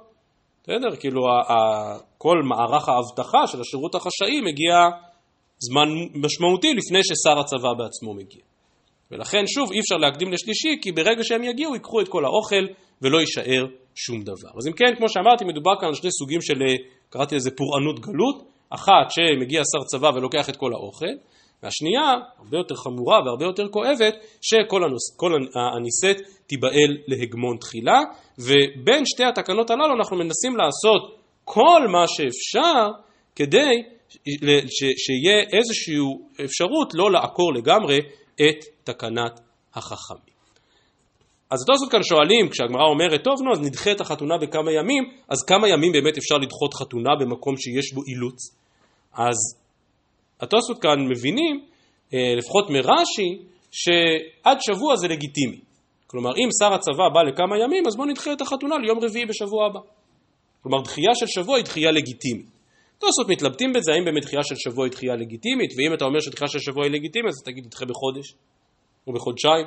[0.63, 1.21] בסדר, כאילו
[2.17, 4.73] כל מערך האבטחה של השירות החשאי מגיע
[5.59, 8.41] זמן משמעותי לפני ששר הצבא בעצמו מגיע.
[9.11, 13.19] ולכן שוב אי אפשר להקדים לשלישי כי ברגע שהם יגיעו ייקחו את כל האוכל ולא
[13.19, 13.65] יישאר
[13.95, 14.51] שום דבר.
[14.57, 16.59] אז אם כן, כמו שאמרתי, מדובר כאן על שני סוגים של,
[17.09, 21.13] קראתי לזה פורענות גלות, אחת שמגיע שר צבא ולוקח את כל האוכל,
[21.63, 24.81] והשנייה, הרבה יותר חמורה והרבה יותר כואבת, שכל
[25.55, 27.99] הנישאת תיבעל להגמון תחילה,
[28.39, 32.91] ובין שתי התקנות הללו אנחנו מנסים לעשות כל מה שאפשר
[33.35, 33.83] כדי
[34.97, 35.97] שיהיה איזושהי
[36.45, 37.99] אפשרות לא לעקור לגמרי
[38.35, 39.39] את תקנת
[39.75, 40.33] החכמים.
[41.51, 45.43] אז התוספות כאן שואלים, כשהגמרא אומרת, טוב, נו, אז נדחה את החתונה בכמה ימים, אז
[45.47, 48.55] כמה ימים באמת אפשר לדחות חתונה במקום שיש בו אילוץ?
[49.13, 49.62] אז
[50.43, 51.65] התוספות כאן מבינים,
[52.13, 53.37] אה, לפחות מרש"י,
[53.71, 55.59] שעד שבוע זה לגיטימי.
[56.07, 59.65] כלומר, אם שר הצבא בא לכמה ימים, אז בואו נדחה את החתונה ליום רביעי בשבוע
[59.65, 59.79] הבא.
[60.63, 62.45] כלומר, דחייה של שבוע היא דחייה לגיטימית.
[62.99, 66.47] תוספות מתלבטים בזה, האם באמת דחייה של שבוע היא דחייה לגיטימית, ואם אתה אומר שדחייה
[66.47, 68.33] של שבוע היא לגיטימית, אז תגיד, נדחה בחודש,
[69.07, 69.65] או בחודשיים.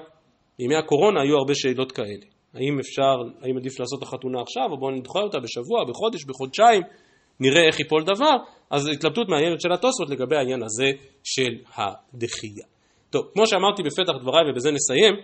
[0.58, 2.26] בימי הקורונה היו הרבה שאלות כאלה.
[2.54, 6.82] האם אפשר, האם עדיף לעשות את החתונה עכשיו, או בואו נדחה אותה בשבוע, בחודש, בחודשיים,
[7.40, 8.36] נראה איך ייפול דבר.
[8.70, 10.90] אז התלבטות מעניינת של התוספות לגבי העניין הזה
[11.24, 12.66] של הדחייה.
[13.10, 15.14] טוב, כמו שאמרתי בפתח דבריי ובזה נסיים,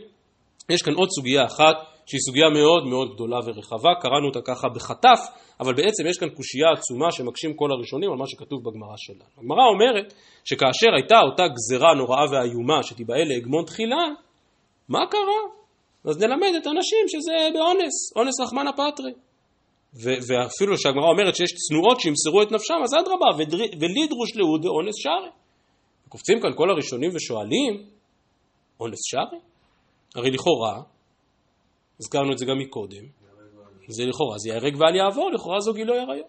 [0.68, 1.76] יש כאן עוד סוגיה אחת
[2.07, 5.20] שהיא סוגיה מאוד מאוד גדולה ורחבה, קראנו אותה ככה בחטף,
[5.61, 9.24] אבל בעצם יש כאן קושייה עצומה שמקשים כל הראשונים על מה שכתוב בגמרא שלנו.
[9.38, 10.14] הגמרא אומרת
[10.45, 14.05] שכאשר הייתה אותה גזרה נוראה ואיומה שתיבאה להגמון תחילה,
[14.88, 15.43] מה קרה?
[16.05, 19.12] אז נלמד את הנשים שזה באונס, אונס רחמנא פטרי.
[19.95, 23.26] ואפילו שהגמרא אומרת שיש צנועות שימסרו את נפשם, אז אדרבה,
[23.80, 25.30] ולי דרוש לאו דאונס שרי.
[26.09, 27.86] קופצים כאן כל הראשונים ושואלים,
[28.80, 29.38] אונס שרי?
[30.14, 30.82] הרי לכאורה,
[32.01, 33.05] הזכרנו את זה גם מקודם,
[33.88, 36.26] זה לכאורה זה ייהרג ואל יעבור, לכאורה זו גילוי עריות.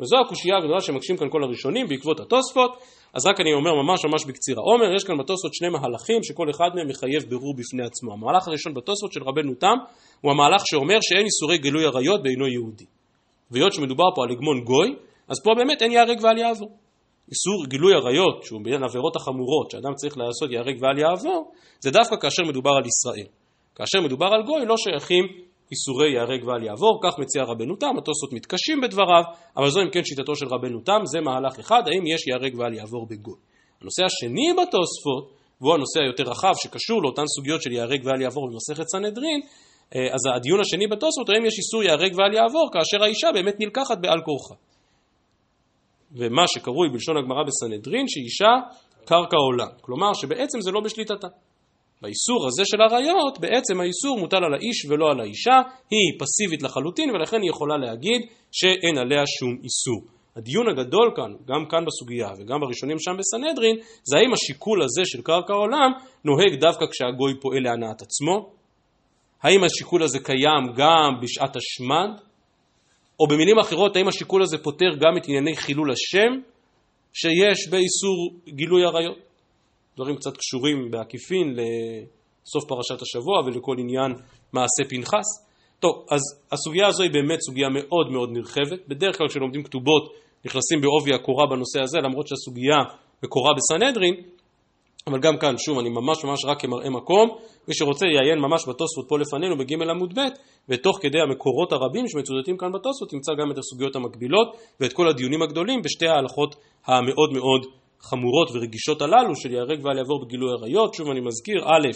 [0.00, 2.70] וזו הקושייה הגדולה שמקשים כאן כל הראשונים בעקבות התוספות,
[3.14, 4.62] אז רק אני אומר ממש ממש בקצירה.
[4.62, 8.12] עומר, יש כאן בתוספות שני מהלכים שכל אחד מהם מחייב בירור בפני עצמו.
[8.12, 9.76] המהלך הראשון בתוספות של רבנו תם
[10.20, 12.84] הוא המהלך שאומר שאין איסורי גילוי עריות בעינו יהודי.
[13.50, 14.88] והיות שמדובר פה על הגמון גוי,
[15.28, 16.70] אז פה באמת אין ייהרג ואל יעבור.
[17.30, 22.16] איסור גילוי עריות, שהוא בין העבירות החמורות שאדם צריך לעשות ייהרג ואל יעבור, זה דווקא
[22.16, 23.28] כאשר מדובר על ישראל.
[23.74, 25.24] כאשר מדובר על גוי לא שייכים
[25.72, 29.22] איסורי ייהרג ואל יעבור, כך מציע רבנו תם, התוספות מתקשים בדבריו,
[29.56, 32.74] אבל זו אם כן שיטתו של רבנו תם, זה מהלך אחד, האם יש ייהרג ואל
[32.74, 33.38] יעבור בגוי.
[33.80, 35.24] הנושא השני בתוספות,
[35.60, 39.40] והוא הנושא היותר רחב שקשור לאותן סוגיות של ייהרג ואל יעבור במסכת סנהדרין,
[39.94, 43.98] אה, אז הדיון השני בתוספות, האם יש איסור ייהרג ואל יעבור כאשר האישה באמת נלקחת
[44.00, 44.54] בעל כורחה.
[46.12, 48.52] ומה שקרוי בלשון הגמרא בסנהדרין, שאישה
[49.04, 49.66] קרקע עולה.
[49.80, 51.28] כלומר שבעצם זה לא בשליטתה.
[52.02, 55.58] באיסור הזה של עריות, בעצם האיסור מוטל על האיש ולא על האישה,
[55.90, 58.20] היא פסיבית לחלוטין ולכן היא יכולה להגיד
[58.52, 60.00] שאין עליה שום איסור.
[60.36, 65.22] הדיון הגדול כאן, גם כאן בסוגיה וגם בראשונים שם בסנהדרין, זה האם השיקול הזה של
[65.22, 65.90] קרקע עולם
[66.24, 68.50] נוהג דווקא כשהגוי פועל להנאת עצמו?
[69.42, 72.10] האם השיקול הזה קיים גם בשעת השמד?
[73.20, 76.32] או במילים אחרות, האם השיקול הזה פותר גם את ענייני חילול השם
[77.12, 79.29] שיש באיסור גילוי עריות?
[80.00, 84.12] דברים קצת קשורים בעקיפין לסוף פרשת השבוע ולכל עניין
[84.52, 85.28] מעשה פנחס.
[85.80, 86.20] טוב, אז
[86.52, 88.88] הסוגיה הזו היא באמת סוגיה מאוד מאוד נרחבת.
[88.88, 90.12] בדרך כלל כשלומדים כתובות
[90.44, 92.76] נכנסים בעובי הקורה בנושא הזה, למרות שהסוגיה
[93.24, 94.14] מקורה בסנהדרין,
[95.06, 97.28] אבל גם כאן, שוב, אני ממש ממש רק כמראה מקום,
[97.68, 100.20] מי שרוצה יעיין ממש בתוספות פה לפנינו בג' עמוד ב',
[100.68, 105.42] ותוך כדי המקורות הרבים שמצודדים כאן בתוספות, נמצא גם את הסוגיות המקבילות ואת כל הדיונים
[105.42, 107.66] הגדולים בשתי ההלכות המאוד מאוד
[108.00, 110.94] חמורות ורגישות הללו של ייהרג ואל יעבור בגילוי עריות.
[110.94, 111.88] שוב אני מזכיר, א',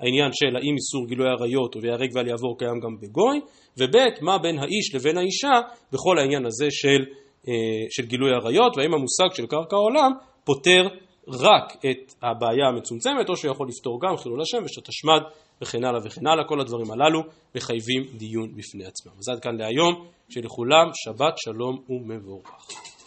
[0.00, 3.40] העניין של האם איסור גילוי עריות וייהרג ואל יעבור קיים גם בגוי,
[3.78, 5.60] וב', מה בין האיש לבין האישה
[5.92, 7.04] בכל העניין הזה של,
[7.48, 7.54] אה,
[7.90, 10.10] של גילוי עריות, והאם המושג של קרקע עולם
[10.44, 10.82] פותר
[11.28, 15.20] רק את הבעיה המצומצמת, או שהוא יכול לפתור גם חילול השם ושעת השמד
[15.62, 16.44] וכן הלאה וכן הלאה.
[16.44, 17.20] כל הדברים הללו
[17.54, 19.12] מחייבים דיון בפני עצמם.
[19.18, 23.01] אז עד כאן להיום, שלכולם שבת שלום ומבורך.